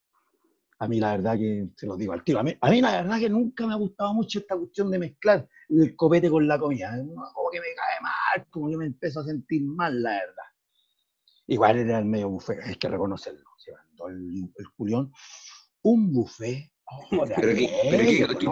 A 0.79 0.89
mí 0.89 0.99
la 0.99 1.13
verdad 1.13 1.37
que, 1.37 1.69
se 1.77 1.87
los 1.87 1.99
digo 1.99 2.15
al 2.15 2.25
tiro, 2.25 2.39
a 2.39 2.43
mí, 2.43 2.57
a 2.59 2.71
mí 2.71 2.81
la 2.81 3.03
verdad 3.03 3.19
que 3.19 3.29
nunca 3.29 3.67
me 3.67 3.75
ha 3.75 3.77
gustado 3.77 4.15
mucho 4.15 4.39
esta 4.39 4.57
cuestión 4.57 4.91
de 4.91 4.99
mezclar 4.99 5.47
el 5.69 5.95
copete 5.95 6.31
con 6.31 6.49
la 6.49 6.59
comida. 6.59 6.97
Como 7.35 7.51
que 7.51 7.61
me 7.61 7.67
cae 7.75 8.01
mal, 8.01 8.47
como 8.49 8.71
que 8.71 8.77
me 8.79 8.87
empiezo 8.87 9.21
a 9.21 9.25
sentir 9.25 9.63
mal, 9.63 10.03
la 10.03 10.13
verdad. 10.13 10.45
Igual 11.49 11.79
era 11.79 11.99
el 11.99 12.07
medio 12.07 12.31
buffet, 12.31 12.61
hay 12.63 12.77
que 12.77 12.89
reconocerlo. 12.89 13.45
Se 13.59 13.73
mandó 13.73 14.09
el, 14.09 14.51
el 14.57 14.65
Julián 14.77 15.13
un 15.83 16.13
buffet. 16.13 16.71
Oh, 16.87 17.25
Pero, 17.37 17.55
¿qué, 17.55 17.71
pero 17.91 18.05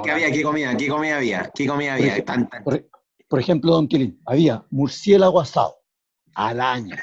qué- 0.03 0.11
había? 0.11 0.31
¿Qué 0.31 0.43
comida? 0.43 0.77
¿Qué 0.77 0.89
comida 0.89 1.17
había? 1.17 1.51
¿Qué 1.55 1.67
comida 1.67 1.95
había? 1.95 2.07
ejemplo, 2.09 2.35
Tan- 2.35 2.49
tan- 2.49 2.65
Por, 2.65 2.89
por 3.29 3.41
ejemplo, 3.41 3.73
Don 3.73 3.89
Quilín, 3.89 4.21
había 4.27 4.65
murciélago 4.71 5.41
asado, 5.41 5.77
araña, 6.35 6.97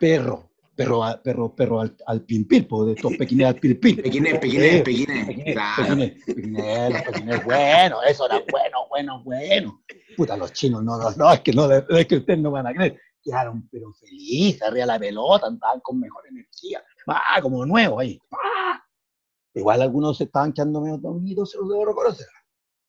perro, 0.00 0.50
perro, 0.76 1.04
a- 1.04 1.22
perro, 1.22 1.54
perro 1.54 1.80
al, 1.80 1.96
al 2.06 2.22
pimpil, 2.22 2.66
de 2.86 2.92
estos 2.92 3.16
pequines 3.16 3.46
al 3.46 3.54
pilpil. 3.56 4.02
Pequinés, 4.02 4.38
pequinés, 4.38 4.82
pequinés. 4.82 5.26
Pequinés, 5.26 5.54
Claro. 5.54 5.82
pequinés, 5.96 6.22
pequinés, 6.24 7.02
pequinés, 7.04 7.44
bueno, 7.44 8.02
eso 8.02 8.26
era 8.26 8.42
bueno, 8.50 8.78
bueno, 8.88 9.22
bueno. 9.24 9.82
Puta, 10.16 10.36
los 10.36 10.52
chinos, 10.52 10.82
no, 10.84 10.96
no, 10.98 11.10
no, 11.12 11.32
es 11.32 11.40
que 11.40 11.52
no, 11.52 11.70
es 11.72 12.06
que 12.06 12.16
ustedes 12.16 12.38
no 12.38 12.50
van 12.50 12.66
a 12.66 12.72
creer. 12.72 13.00
Quedaron 13.22 13.66
pero 13.72 13.90
felices, 13.94 14.62
arriba 14.62 14.86
la 14.86 14.98
pelota, 14.98 15.46
andaban 15.46 15.80
con 15.80 15.98
mejor 15.98 16.24
energía. 16.28 16.84
Ah, 17.06 17.40
como 17.40 17.64
nuevo 17.64 17.98
ahí. 18.00 18.20
Ah. 18.32 18.80
Igual 19.54 19.82
algunos 19.82 20.18
se 20.18 20.24
estaban 20.24 20.52
quedando 20.52 20.80
medio 20.80 20.98
dormidos, 20.98 21.52
se 21.52 21.58
los 21.58 21.68
debo 21.68 21.86
reconocer. 21.86 22.26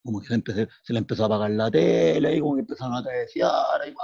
Como 0.04 0.20
que 0.20 0.28
se, 0.28 0.68
se 0.84 0.94
le 0.94 1.00
empezó 1.00 1.24
a 1.24 1.26
apagar 1.28 1.52
la 1.52 1.70
tele, 1.70 2.36
y 2.36 2.40
como 2.40 2.56
que 2.56 2.62
empezaron 2.62 2.96
a 2.96 3.04
trecear, 3.04 3.82
ahí 3.82 3.94
va. 3.94 4.04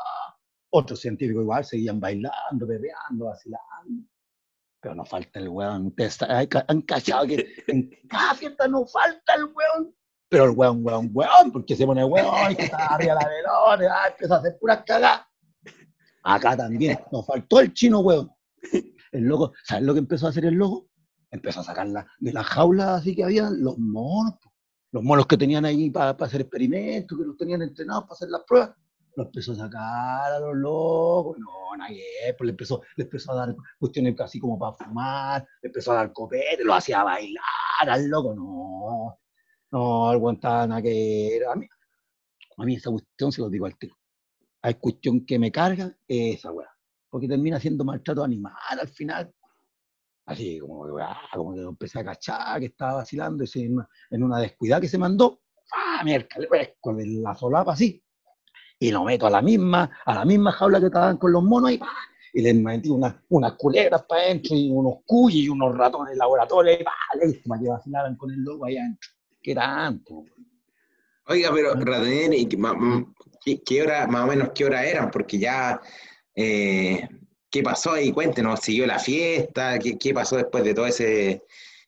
Otros 0.70 1.00
científicos 1.00 1.42
igual 1.42 1.66
seguían 1.66 2.00
bailando, 2.00 2.68
perreando, 2.68 3.26
vacilando. 3.26 4.08
Pero 4.80 4.96
no 4.96 5.06
falta 5.06 5.40
el 5.40 5.50
weón. 5.50 5.88
Ustedes 5.88 6.18
han 6.68 6.82
cachado 6.84 7.28
que 7.28 7.46
en 7.68 7.92
cada 8.08 8.34
fiesta 8.36 8.68
no 8.68 8.86
falta 8.86 9.36
el 9.36 9.46
weón. 9.46 9.96
Pero 10.30 10.46
el 10.46 10.52
weón, 10.52 10.80
weón, 10.86 11.10
weón, 11.14 11.52
porque 11.52 11.76
se 11.76 11.86
pone 11.86 12.06
weón, 12.06 12.56
que 12.56 12.64
está 12.64 12.86
arriba 12.86 13.16
la 13.16 13.28
pelota, 13.28 13.96
ah, 13.96 14.08
empieza 14.08 14.36
a 14.36 14.38
hacer 14.38 14.58
puras 14.60 14.84
cagadas. 14.86 15.28
Acá 16.24 16.56
también, 16.56 17.00
nos 17.12 17.26
faltó 17.26 17.60
el 17.60 17.74
chino, 17.74 18.00
weón. 18.00 18.32
El 19.12 19.24
loco, 19.24 19.52
¿sabes 19.66 19.84
lo 19.84 19.94
que 19.94 20.00
empezó 20.00 20.28
a 20.28 20.30
hacer 20.30 20.46
el 20.46 20.54
loco? 20.54 20.88
Empezó 21.32 21.62
a 21.62 21.64
sacarla 21.64 22.06
de 22.20 22.34
las 22.34 22.46
jaulas 22.46 22.90
así 22.90 23.16
que 23.16 23.24
habían 23.24 23.64
los 23.64 23.78
monos, 23.78 24.36
los 24.92 25.02
monos 25.02 25.26
que 25.26 25.38
tenían 25.38 25.66
ahí 25.66 25.90
para 25.90 26.10
hacer 26.12 26.42
experimentos, 26.42 27.18
que 27.18 27.26
los 27.26 27.38
tenían 27.38 27.62
entrenados 27.62 28.04
para 28.04 28.14
hacer 28.14 28.30
las 28.30 28.44
pruebas. 28.44 28.72
Los 29.16 29.28
empezó 29.28 29.54
a 29.54 29.56
sacar 29.56 30.34
a 30.34 30.40
los 30.40 30.56
locos, 30.56 31.38
no, 31.40 31.76
nadie, 31.78 32.04
pues 32.38 32.46
le 32.46 32.52
empezó, 32.52 32.82
le 32.96 33.06
empezó 33.06 33.32
a 33.32 33.36
dar 33.36 33.56
cuestiones 33.80 34.20
así 34.20 34.40
como 34.40 34.60
para 34.60 34.74
fumar, 34.74 35.46
le 35.62 35.68
empezó 35.68 35.92
a 35.92 35.96
dar 35.96 36.14
copete, 36.14 36.64
lo 36.64 36.74
hacía 36.74 37.04
bailar 37.04 37.44
al 37.88 38.08
loco, 38.08 38.34
no, 38.36 39.18
no, 39.72 40.10
aguantaba 40.10 40.68
nada 40.68 40.82
que. 40.82 41.42
A 41.50 41.56
mí, 41.56 41.68
a 42.58 42.66
mí 42.66 42.76
esa 42.76 42.92
cuestión 42.92 43.32
se 43.32 43.42
lo 43.42 43.50
digo 43.50 43.66
al 43.66 43.78
tiro. 43.78 43.96
Hay 44.62 44.76
cuestión 44.76 45.26
que 45.26 45.40
me 45.40 45.52
carga, 45.52 45.96
esa 46.08 46.52
weá. 46.52 46.70
Porque 47.10 47.28
termina 47.28 47.60
siendo 47.60 47.84
maltrato 47.84 48.24
animal 48.24 48.54
al 48.70 48.88
final. 48.88 49.34
Así 50.32 50.60
como 50.60 50.86
que, 50.86 51.02
ah, 51.04 51.18
como 51.34 51.54
que 51.54 51.62
lo 51.62 51.70
empecé 51.70 52.00
a 52.00 52.04
cachar, 52.06 52.60
que 52.60 52.68
estaba 52.68 52.96
vacilando, 52.96 53.44
y 53.44 53.62
en, 53.62 53.74
una, 53.74 53.90
en 54.10 54.24
una 54.24 54.40
descuidada 54.40 54.82
que 54.82 54.88
se 54.88 54.98
mandó, 54.98 55.42
¡ah, 55.74 56.02
miércoles! 56.04 56.74
Con 56.80 56.98
la 57.24 57.36
solapa 57.36 57.74
así. 57.74 58.04
Y 58.80 58.92
lo 58.92 59.04
meto 59.04 59.28
a 59.28 59.30
la 59.30 59.42
misma, 59.42 59.92
a 60.06 60.16
la 60.16 60.26
misma 60.26 60.52
jaula 60.52 60.80
que 60.80 60.88
estaban 60.88 61.18
con 61.18 61.32
los 61.32 61.44
monos 61.44 61.72
y 61.72 61.78
¡pah! 61.78 61.88
Y 62.34 62.42
les 62.42 62.56
metí 62.56 62.90
unas, 62.90 63.16
unas 63.30 63.54
culebras 63.54 64.04
para 64.04 64.22
adentro 64.24 64.56
y 64.56 64.70
unos 64.72 64.96
cuyes 65.06 65.44
y 65.46 65.50
unos 65.50 65.76
ratones 65.78 66.14
de 66.14 66.18
laboratorio 66.18 66.74
y 66.74 67.26
listo, 67.28 67.50
para 67.50 67.62
que 67.62 67.68
vacilaran 67.70 68.16
con 68.16 68.32
el 68.32 68.40
loco 68.42 68.66
ahí 68.66 68.78
adentro. 68.78 69.10
¿Qué 69.44 69.54
tanto? 69.54 70.24
Oiga, 71.28 71.50
pero 71.54 71.74
Ratonel, 71.76 72.34
¿y 72.34 72.46
qué, 72.48 72.58
ma- 72.58 72.74
ma- 72.74 73.06
qué- 73.44 73.62
qué 73.64 73.82
hora, 73.84 74.08
más 74.08 74.24
o 74.24 74.28
menos 74.28 74.50
qué 74.56 74.66
hora 74.66 74.84
eran? 74.86 75.12
Porque 75.12 75.38
ya, 75.38 75.80
eh, 76.36 77.08
¿qué 77.52 77.62
pasó 77.62 77.92
ahí? 77.92 78.12
Cuéntenos, 78.12 78.62
¿siguió 78.62 78.88
la 78.88 78.98
fiesta? 78.98 79.78
¿Qué, 79.78 79.98
qué 79.98 80.14
pasó 80.14 80.38
después 80.38 80.64
de 80.64 80.74
todo 80.74 80.88
ese 80.88 81.44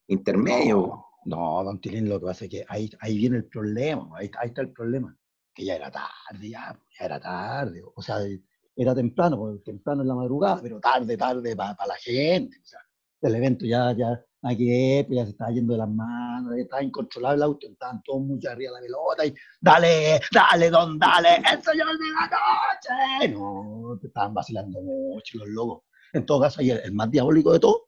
intermedio? 0.08 0.78
No, 0.78 1.08
no, 1.26 1.63
don 1.63 1.80
Tilín, 1.80 2.10
lo 2.10 2.19
que 2.19 2.26
pasa 2.26 2.45
es 2.45 2.52
que 2.52 2.65
ahí, 2.67 2.89
ahí 2.99 3.17
viene 3.17 3.38
el 3.38 3.45
problema, 3.45 4.10
ahí, 4.17 4.30
ahí 4.39 4.49
está 4.49 4.62
el 4.62 4.71
problema, 4.71 5.17
que 5.54 5.65
ya 5.65 5.76
era 5.76 5.89
tarde, 5.89 6.49
ya, 6.49 6.78
ya 6.99 7.06
era 7.06 7.19
tarde, 7.19 7.82
o 7.95 8.02
sea, 8.02 8.17
era 8.76 8.93
temprano, 8.93 9.58
temprano 9.63 10.02
en 10.02 10.08
la 10.10 10.15
madrugada, 10.15 10.60
pero 10.62 10.80
tarde, 10.80 11.15
tarde 11.15 11.56
para 11.56 11.88
la 11.88 11.95
gente, 11.95 12.58
o 12.62 12.65
sea, 12.65 12.80
el 13.21 13.36
evento 13.36 13.65
ya, 13.65 13.93
ya, 13.93 14.21
ver, 14.43 15.06
pues 15.08 15.17
ya 15.17 15.23
se 15.25 15.32
estaba 15.32 15.51
yendo 15.51 15.73
de 15.73 15.79
las 15.79 15.89
manos, 15.89 16.53
ya 16.56 16.63
estaba 16.63 16.84
incontrolable 16.84 17.38
el 17.38 17.43
auto, 17.43 17.67
estaban 17.69 18.01
todos 18.03 18.21
muy 18.21 18.39
arriba 18.45 18.71
de 18.71 18.82
la 18.82 18.82
pelota 18.82 19.25
y 19.25 19.34
dale, 19.62 20.19
dale, 20.32 20.69
don, 20.69 20.99
dale, 20.99 21.38
el 21.38 21.63
señor 21.63 21.88
de 21.97 22.06
la 22.13 22.29
noche, 22.29 23.34
no, 23.34 23.97
te 23.99 24.08
estaban 24.08 24.34
vacilando 24.34 24.82
mucho 24.82 25.38
los 25.39 25.47
locos. 25.49 25.84
En 26.12 26.25
todo 26.25 26.41
caso, 26.41 26.62
ahí 26.62 26.71
el, 26.71 26.79
el 26.79 26.91
más 26.93 27.10
diabólico 27.10 27.53
de 27.53 27.60
todo, 27.60 27.88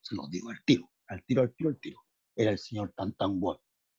se 0.00 0.14
los 0.14 0.30
digo 0.30 0.50
al 0.50 0.62
tiro, 0.64 0.88
al 1.08 1.22
tiro, 1.24 1.42
al 1.42 1.52
tiro, 1.54 1.70
al 1.70 1.78
tiro 1.78 2.00
era 2.36 2.50
el 2.50 2.58
señor 2.58 2.92
Tan 2.96 3.12
Tan 3.14 3.40
Boy, 3.40 3.56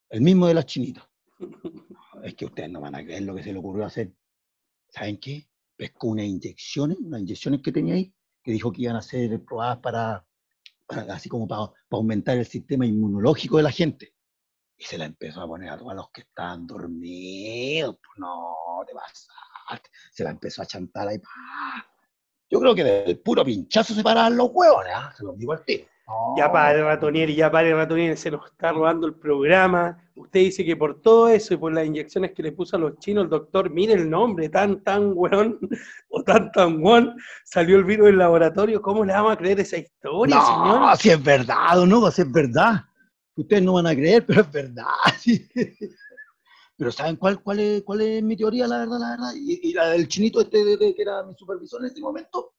el 0.09 0.21
mismo 0.21 0.47
de 0.47 0.53
las 0.53 0.65
chinitas. 0.65 1.03
Es 2.23 2.33
que 2.33 2.45
ustedes 2.45 2.69
no 2.69 2.81
van 2.81 2.95
a 2.95 3.03
creer 3.03 3.21
lo 3.23 3.35
que 3.35 3.43
se 3.43 3.53
le 3.53 3.59
ocurrió 3.59 3.85
hacer. 3.85 4.11
¿Saben 4.89 5.19
qué? 5.19 5.47
Pescó 5.75 6.07
unas 6.07 6.25
inyecciones, 6.25 6.97
unas 6.99 7.21
inyecciones 7.21 7.61
que 7.61 7.71
tenía 7.71 7.93
ahí, 7.93 8.11
que 8.43 8.51
dijo 8.51 8.71
que 8.71 8.81
iban 8.81 8.95
a 8.95 9.01
ser 9.03 9.43
probadas 9.45 9.77
para- 9.77 10.26
así 11.11 11.29
como 11.29 11.47
para, 11.47 11.67
para 11.67 11.99
aumentar 11.99 12.37
el 12.37 12.45
sistema 12.45 12.85
inmunológico 12.85 13.57
de 13.57 13.63
la 13.63 13.71
gente. 13.71 14.13
Y 14.77 14.83
se 14.83 14.97
la 14.97 15.05
empezó 15.05 15.41
a 15.41 15.47
poner 15.47 15.69
a 15.69 15.77
todos 15.77 15.95
los 15.95 16.11
que 16.11 16.21
estaban 16.21 16.67
dormidos. 16.67 17.95
Pues 17.95 18.19
no, 18.19 18.55
te 18.85 18.93
pasaste. 18.93 19.89
Se 20.11 20.23
la 20.23 20.29
empezó 20.29 20.61
a 20.61 20.65
chantar 20.65 21.07
ahí. 21.07 21.19
Yo 22.49 22.59
creo 22.59 22.75
que 22.75 22.83
del 22.83 23.19
puro 23.19 23.43
pinchazo 23.43 23.93
se 23.93 24.03
paraban 24.03 24.37
los 24.37 24.49
huevos, 24.51 24.85
¿ah? 24.93 25.13
Se 25.17 25.23
los 25.23 25.37
digo 25.37 25.53
al 25.53 25.65
tiro. 26.07 26.33
Ya 26.37 26.51
pare 26.51 26.81
Ratonieri, 26.83 27.35
ya 27.35 27.51
pare 27.51 27.73
Ratonieri, 27.73 28.15
se 28.17 28.31
nos 28.31 28.45
está 28.49 28.71
robando 28.71 29.05
el 29.07 29.15
programa. 29.15 29.97
Usted 30.15 30.39
dice 30.39 30.65
que 30.65 30.75
por 30.75 31.01
todo 31.01 31.27
eso 31.27 31.53
y 31.53 31.57
por 31.57 31.73
las 31.73 31.85
inyecciones 31.85 32.31
que 32.31 32.41
le 32.43 32.51
puso 32.51 32.75
a 32.75 32.79
los 32.79 32.97
chinos, 32.99 33.25
el 33.25 33.29
doctor, 33.29 33.69
mire 33.69 33.93
el 33.93 34.09
nombre, 34.09 34.49
tan 34.49 34.83
tan 34.83 35.11
weón, 35.15 35.59
o 36.09 36.23
tan 36.23 36.51
tan 36.51 36.81
weón, 36.83 37.15
salió 37.43 37.77
el 37.77 37.83
virus 37.83 38.07
del 38.07 38.17
laboratorio. 38.17 38.81
¿Cómo 38.81 39.03
le 39.05 39.13
vamos 39.13 39.33
a 39.33 39.37
creer 39.37 39.59
esa 39.59 39.77
historia, 39.77 40.35
No, 40.35 40.41
señor? 40.45 40.97
si 40.97 41.09
es 41.09 41.23
verdad, 41.23 41.75
don 41.75 41.91
Hugo, 41.93 42.09
si 42.11 42.21
es 42.21 42.31
verdad. 42.31 42.83
Ustedes 43.35 43.61
no 43.61 43.73
van 43.73 43.85
a 43.87 43.93
creer, 43.95 44.25
pero 44.25 44.41
es 44.41 44.51
verdad. 44.51 44.85
Pero 46.79 46.91
¿saben 46.91 47.15
cuál, 47.15 47.41
cuál, 47.41 47.59
es, 47.59 47.81
cuál 47.81 48.01
es 48.01 48.21
mi 48.21 48.37
teoría, 48.37 48.67
la 48.67 48.77
verdad, 48.77 48.99
la 48.99 49.09
verdad? 49.09 49.31
Y, 49.35 49.69
y 49.69 49.73
la 49.73 49.89
del 49.89 50.07
chinito 50.07 50.41
este 50.41 50.63
de- 50.63 50.77
de- 50.77 50.93
que 50.93 51.01
era 51.01 51.23
mi 51.23 51.33
supervisor 51.33 51.81
en 51.81 51.87
ese 51.87 51.99
momento, 51.99 52.53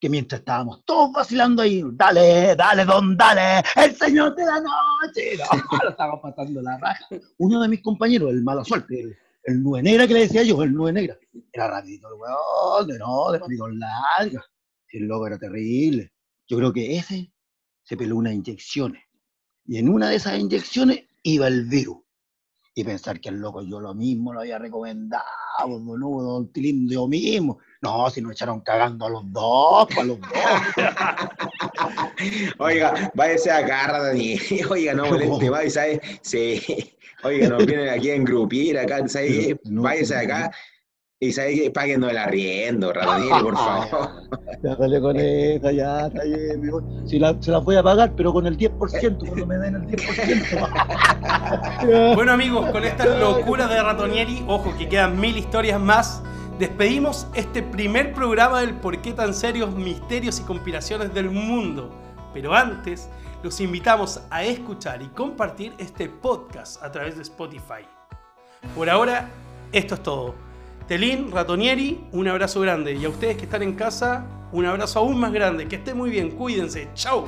que 0.00 0.08
mientras 0.08 0.40
estábamos 0.40 0.82
todos 0.84 1.12
vacilando 1.12 1.62
ahí, 1.62 1.84
dale, 1.92 2.56
dale, 2.56 2.84
don, 2.86 3.16
dale, 3.16 3.62
el 3.76 3.94
señor 3.94 4.34
de 4.34 4.46
la 4.46 4.60
noche, 4.60 5.36
no, 5.72 5.78
lo 5.84 5.90
estábamos 5.90 6.20
pasando 6.22 6.62
la 6.62 6.78
raja. 6.78 7.06
Uno 7.38 7.60
de 7.60 7.68
mis 7.68 7.82
compañeros, 7.82 8.30
el 8.30 8.42
mala 8.42 8.64
suerte, 8.64 8.98
el, 8.98 9.16
el 9.44 9.62
nube 9.62 9.82
negra 9.82 10.06
que 10.06 10.14
le 10.14 10.20
decía 10.20 10.42
yo, 10.42 10.62
el 10.62 10.72
nube 10.72 10.92
negra, 10.92 11.18
era 11.52 11.68
rapidito 11.68 12.08
el 12.08 12.14
weón, 12.14 12.88
de 12.88 12.98
no, 12.98 13.30
de 13.30 13.38
manitos 13.38 13.74
largas. 13.74 14.44
El 14.88 15.06
loco 15.06 15.26
era 15.26 15.38
terrible. 15.38 16.12
Yo 16.48 16.56
creo 16.56 16.72
que 16.72 16.96
ese 16.96 17.32
se 17.82 17.96
peló 17.96 18.16
unas 18.16 18.32
inyecciones. 18.32 19.02
Y 19.66 19.78
en 19.78 19.88
una 19.88 20.08
de 20.08 20.16
esas 20.16 20.38
inyecciones 20.38 21.04
iba 21.22 21.46
el 21.46 21.66
virus. 21.66 21.98
Y 22.74 22.84
pensar 22.84 23.20
que 23.20 23.28
el 23.28 23.36
loco 23.36 23.62
yo 23.62 23.80
lo 23.80 23.94
mismo 23.94 24.32
lo 24.32 24.40
había 24.40 24.58
recomendado, 24.58 25.24
Hugo, 25.66 26.22
don 26.22 26.52
Tilín, 26.52 26.88
yo 26.88 27.06
mismo. 27.06 27.58
No, 27.82 28.10
si 28.10 28.20
nos 28.20 28.32
echaron 28.32 28.60
cagando 28.60 29.06
a 29.06 29.10
los 29.10 29.32
dos, 29.32 29.88
para 29.88 30.04
los 30.04 30.20
dos. 30.20 30.28
Oiga, 32.58 33.10
váyase 33.14 33.50
acá, 33.50 34.02
Dani. 34.02 34.38
Oiga, 34.70 34.92
no 34.92 35.06
moleste 35.06 35.50
más, 35.50 35.72
¿sabes? 35.72 35.98
Sí. 36.20 36.92
Oiga, 37.22 37.48
nos 37.48 37.64
vienen 37.64 37.88
aquí 37.88 38.10
a 38.10 38.16
engrupir 38.16 38.78
acá, 38.78 39.08
¿sabes? 39.08 39.56
Váyase 39.64 40.14
no. 40.14 40.20
acá. 40.20 40.50
Y 41.22 41.32
¿sabes 41.32 41.60
qué? 41.60 41.70
Páguenos 41.70 42.10
el 42.10 42.16
arriendo, 42.16 42.94
Ratonieri, 42.94 43.42
por 43.42 43.54
favor. 43.54 44.08
Ya 44.62 44.74
sale 44.74 45.00
con 45.02 45.18
esa, 45.18 45.70
ya, 45.70 46.06
está 46.06 46.24
bien. 46.24 46.70
Si 47.06 47.18
la, 47.18 47.36
se 47.42 47.50
las 47.50 47.62
voy 47.62 47.76
a 47.76 47.82
pagar, 47.82 48.14
pero 48.16 48.32
con 48.32 48.46
el 48.46 48.56
10%, 48.56 49.18
cuando 49.26 49.46
me 49.46 49.58
den 49.58 49.74
el 49.74 49.86
10%. 49.86 52.14
Bueno 52.14 52.32
amigos, 52.32 52.70
con 52.70 52.84
esta 52.84 53.04
locura 53.04 53.66
de 53.66 53.82
Ratonieri, 53.82 54.42
ojo 54.46 54.74
que 54.78 54.88
quedan 54.88 55.20
mil 55.20 55.36
historias 55.36 55.78
más, 55.78 56.22
despedimos 56.60 57.26
este 57.32 57.62
primer 57.62 58.12
programa 58.12 58.60
del 58.60 58.74
Por 58.74 59.00
qué 59.00 59.14
tan 59.14 59.32
serios 59.32 59.74
misterios 59.74 60.38
y 60.40 60.42
conspiraciones 60.42 61.12
del 61.14 61.30
mundo. 61.30 61.90
Pero 62.34 62.54
antes, 62.54 63.08
los 63.42 63.62
invitamos 63.62 64.20
a 64.28 64.44
escuchar 64.44 65.00
y 65.00 65.06
compartir 65.06 65.72
este 65.78 66.10
podcast 66.10 66.82
a 66.82 66.92
través 66.92 67.16
de 67.16 67.22
Spotify. 67.22 67.86
Por 68.76 68.90
ahora, 68.90 69.30
esto 69.72 69.94
es 69.94 70.02
todo. 70.02 70.34
Telín, 70.86 71.32
Ratonieri, 71.32 72.04
un 72.12 72.28
abrazo 72.28 72.60
grande. 72.60 72.92
Y 72.92 73.06
a 73.06 73.08
ustedes 73.08 73.38
que 73.38 73.44
están 73.44 73.62
en 73.62 73.74
casa, 73.74 74.26
un 74.52 74.66
abrazo 74.66 74.98
aún 74.98 75.18
más 75.18 75.32
grande. 75.32 75.66
Que 75.66 75.76
estén 75.76 75.96
muy 75.96 76.10
bien, 76.10 76.30
cuídense. 76.32 76.90
¡Chao! 76.92 77.24